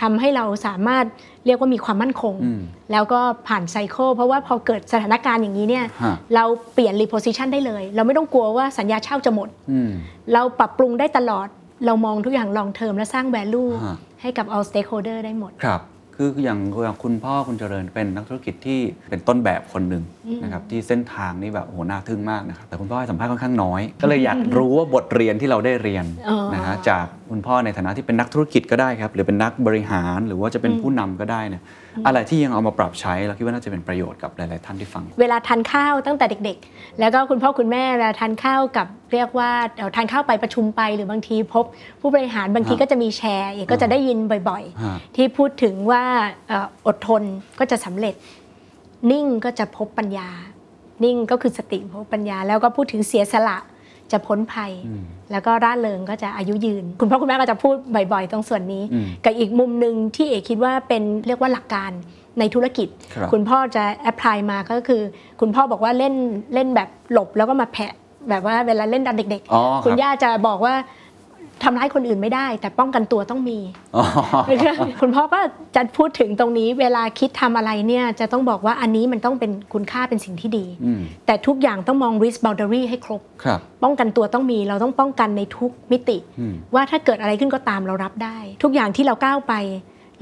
[0.00, 1.04] ทำให้เราสามารถ
[1.46, 2.60] เรียกว่ามีความมั่นคงอืม
[2.92, 6.44] แล้วก็ผ่าน cycle เพราะว่าพอเกิดสถานการณ์อย่างนี้เนี่ยฮะเรา
[6.74, 9.90] เปลี่ยน reposition ได้เลย เราไม่ต้องกลัวว่าสัญญาเช่าจะหมดอืม
[10.32, 11.48] เราปรับปรุงได้ตลอด
[11.86, 15.80] เรามองทุกอย่างลองเทอมและสร้าง value ฮะให้กับ all stakeholder ได้หมดครับ
[16.20, 20.04] คืออย่างอย่างคุณพ่อคุณเจริญเป็นนักธุรกิจที่เป็นต้นแบบคนหนึ่ง
[20.42, 31.62] นะครับที่เส้นทางนี่แบบโอ้โหน่าทึ่งมากนะครับแต่คุณพ่อให้สัมภาษณ์ค่อนข้างน้อย ก็เลยอยากรู้ว่าบทเรียนที่เราได้เรียนอ๋อนะฮะจาก คุณพ่อในฐานะที่เป็นนักธุรกิจก็ได้ครับ หรือเป็นนักบริหารหรือว่าจะเป็นผู้นำก็ได้เนี่ย
[32.06, 41.64] อะไรที่ยังเอามาปรับใช้เราคิดว่าน่าจะเป็นประโยชน์กับหลาย ๆ ท่านที่ฟัง เวลาทานข้าวตั้งแต่เด็ก ๆ แล้วก็คุณพ่อคุณแม่เวลาทานข้าวกับเรียกว่าเอ่อทานข้าวไปประชุมไปหรือบางทีพบ
[42.00, 44.18] ผู้บริหารบางทีฮะก็จะมีแชร์เอกก็จะได้ยิน
[44.48, 46.04] บ่อยฮะๆที่พูดถึงว่า
[46.48, 47.22] เอ่ออดทน
[47.58, 48.14] ก็จะสำเร็จ
[49.10, 50.28] นิ่งก็จะพบปัญญา
[51.04, 53.58] นิ่งก็คือสติพบปัญญา แล้วก็พูดถึงเสียสละ
[54.12, 55.02] จะพ้นภัยอืม
[55.32, 57.74] แล้วก็ร่าเริงก็จะอายุยืน คุณพ่อคุณแม่ก็จะพูด
[58.12, 61.90] บ่อยๆ ตรงส่วนนี้อืมกับอีกมุมหนึ่งที่เอกคิดว่าเป็นเรียกว่าหลักการ
[62.38, 65.02] ในธุรกิจครับคุณพ่อจะแอพพลายมาก็คือ
[65.40, 66.14] คุณพ่อบอกว่าเล่น
[66.54, 67.92] เล่นแบบหลบแล้วก็มาแผะ
[68.30, 70.74] แบบว่าเวลาเล่นตอนเด็กอ๋อๆคุณรับย่าจะบอกว่า
[71.64, 73.58] ทำร้ายคนอื่นไม่ได้ แต่ป้องกันตัวต้องมี
[73.96, 74.04] อ๋อ
[75.00, 75.40] คุณพ่อก็
[75.76, 89.54] จะพูดถึงตรงนี้เวลาคิดทำอะไรเนี่ยจะต้องบอกว่าอันนี้มันต้องเป็นคุณค่าเป็นสิ่งที่ดีอืมแต่ทุกอย่างต้องมอง risk boundary ให้ครบครับป้องกันตัวต้องมีเราต้องป้องกันในทุกมิติอืมว่าถ้าเกิดอะไรขึ้นก็ตามเรารับได้ ทุกอย่างที่เราก้าวไป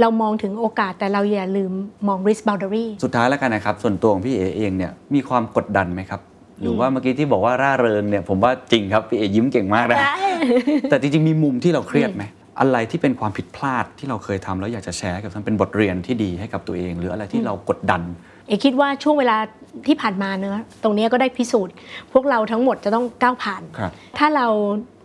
[0.01, 1.72] เรามองถึงโอกาสแต่เราอย่าลืม
[2.09, 6.20] มอง risk boundary สุดท้ายแล้วกันนะครับ ส่วนตัวของพี่เอเองเนี่ยมีความกดดันไหมครับ
[6.61, 9.98] หรือว่าเมื่อกี้ที่บอกว่าร่าเริงเนี่ยผมว่าจริงครับพี่เอยิ้มเก่งมากนะ
[10.90, 12.24] แต่จริงๆมีมุมที่เราเครียดไหม
[12.61, 18.02] อะไรที่เป็นความผิดพลาดที่เราเคยทำแล้วอยากจะแชร์กับท่านเป็นบทเรียนที่ดีให้กับตัวเอง หรืออะไรที่เรากดดัน
[18.48, 19.36] เอกคิดว่าช่วงเวลา
[19.86, 21.74] ที่ผ่านมาเนอะตรงเนี้ยก็ได้พิสูจน์
[22.12, 24.46] พวกเราทั้งหมดจะต้องก้าวผ่านครับถ้าเรา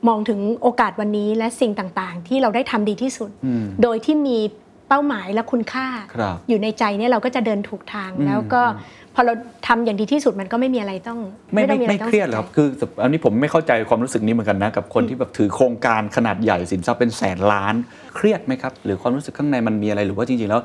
[0.08, 4.38] มองถึงโอกาสวันนี้และสิ่งต่างๆ ที่เราได้ทำดีที่สุดอืมโดยที่มี
[4.88, 8.62] เป้าหมายและคุณค่าครับอยู่ในใจเนี่ยเราก็จะเดินถูกทางอืมแล้วก็
[9.16, 9.34] พอเรา
[9.68, 11.20] ทำอย่างดีที่สุดมันก็ไม่มีอะไรต้อง
[11.53, 12.68] ไม่ต้ไม่องอะไม่ต้องเครียดหรอกครับคือ
[13.03, 17.76] อันนี้ผมไม่เข้าใจความรู้สึกนี้เหมือนกันนะ กับคนที่แบบถือโครงการขนาดใหญ่สินทรัพย์เป็นแสนล้าน
[18.16, 20.62] เครียดไหมครับ หรือความรู้สึกข้างในมันมีอะไรหรือว่าจริงๆแล้ว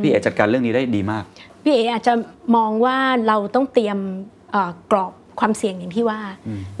[0.00, 1.24] พี่เอจัดการเรื่องนี้ได้ดีมาก
[1.64, 2.12] พี่เออาจจะ
[2.56, 2.96] มองว่า
[3.28, 3.98] เราต้องเตรียม
[4.52, 6.20] เอ่อกรอบความเสี่ยงอย่างที่ว่า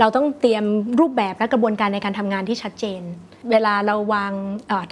[0.00, 0.64] เราต้องเตรียม
[1.00, 3.02] รูปแบบและกระบวนการในการทำงานที่ชัดเจน
[3.50, 4.32] เวลาเราวาง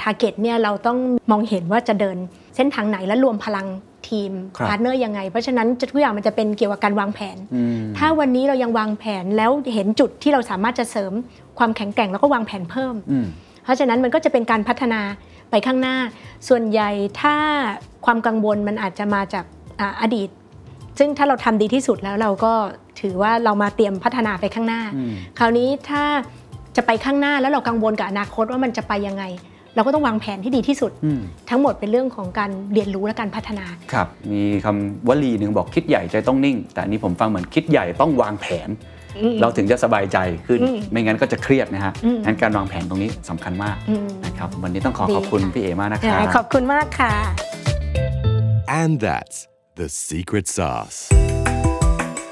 [0.01, 0.99] target เนี่ยเราต้อง
[1.31, 2.17] มองเห็นว่าจะเดิน
[2.57, 3.67] เส้นทางไหนและรวมพลัง
[4.09, 11.13] ทีมครับ partner ยังไง เพราะฉะนั้นจะทุกอย่างมันจะเป็นเกี่ยวกับการวางแผนอืมถ้าวันนี้เรายังวางแผนแล้วเห็นจุดที่เราสามารถจะเสริม
[11.59, 13.27] ความแข็งแกร่งแล้วก็วางแผนเพิ่มอืม
[13.65, 15.01] เพราะฉะนั้นมันก็จะเป็นการพัฒนา
[15.51, 15.97] ไปข้างหน้า
[16.49, 16.91] ส่วนใหญ่
[17.21, 17.37] ถ้า
[18.07, 19.45] ความกังวลมันอาจจะมาจาก
[19.81, 20.29] อาอดีต
[20.99, 22.53] ซึ่งถ้าเราทำดีที่สุดแล้วเราก็
[23.01, 26.05] ถือว่าเรามาเตรียมพัฒนาไปข้างหน้าอืมคราวนี้ถ้า
[26.77, 29.25] จะไปข้างหน้าแล้วเรากังวลกับอนาคตว่ามันจะไปยังไง
[29.75, 38.69] เราก็ต้องวางแผนที่ดีที่สุดอืมทั้งหมดเป็นเรื่องของการเรียนรู้และการพัฒนา ครับ มีคำวลีหนึ่งบอกคิดใหญ่ใจต้องนิ่ง แต่อันนี้ผมฟังเหมือนคิดใหญ่ต้องวางแผน
[39.41, 47.13] เราถึงจะสบายใจขึ้นอืมไม่งั้นก็จะเครียดนะฮะอืมงั้นการวางแผนตรงนี้สำคัญมากอืม นะครับ วันนี้ต้องขอดีขอบคุณค่ะพี่เอมากนะครับขอบคุณมากค่ะ
[48.81, 49.39] And that's
[49.75, 51.11] the secret sauce.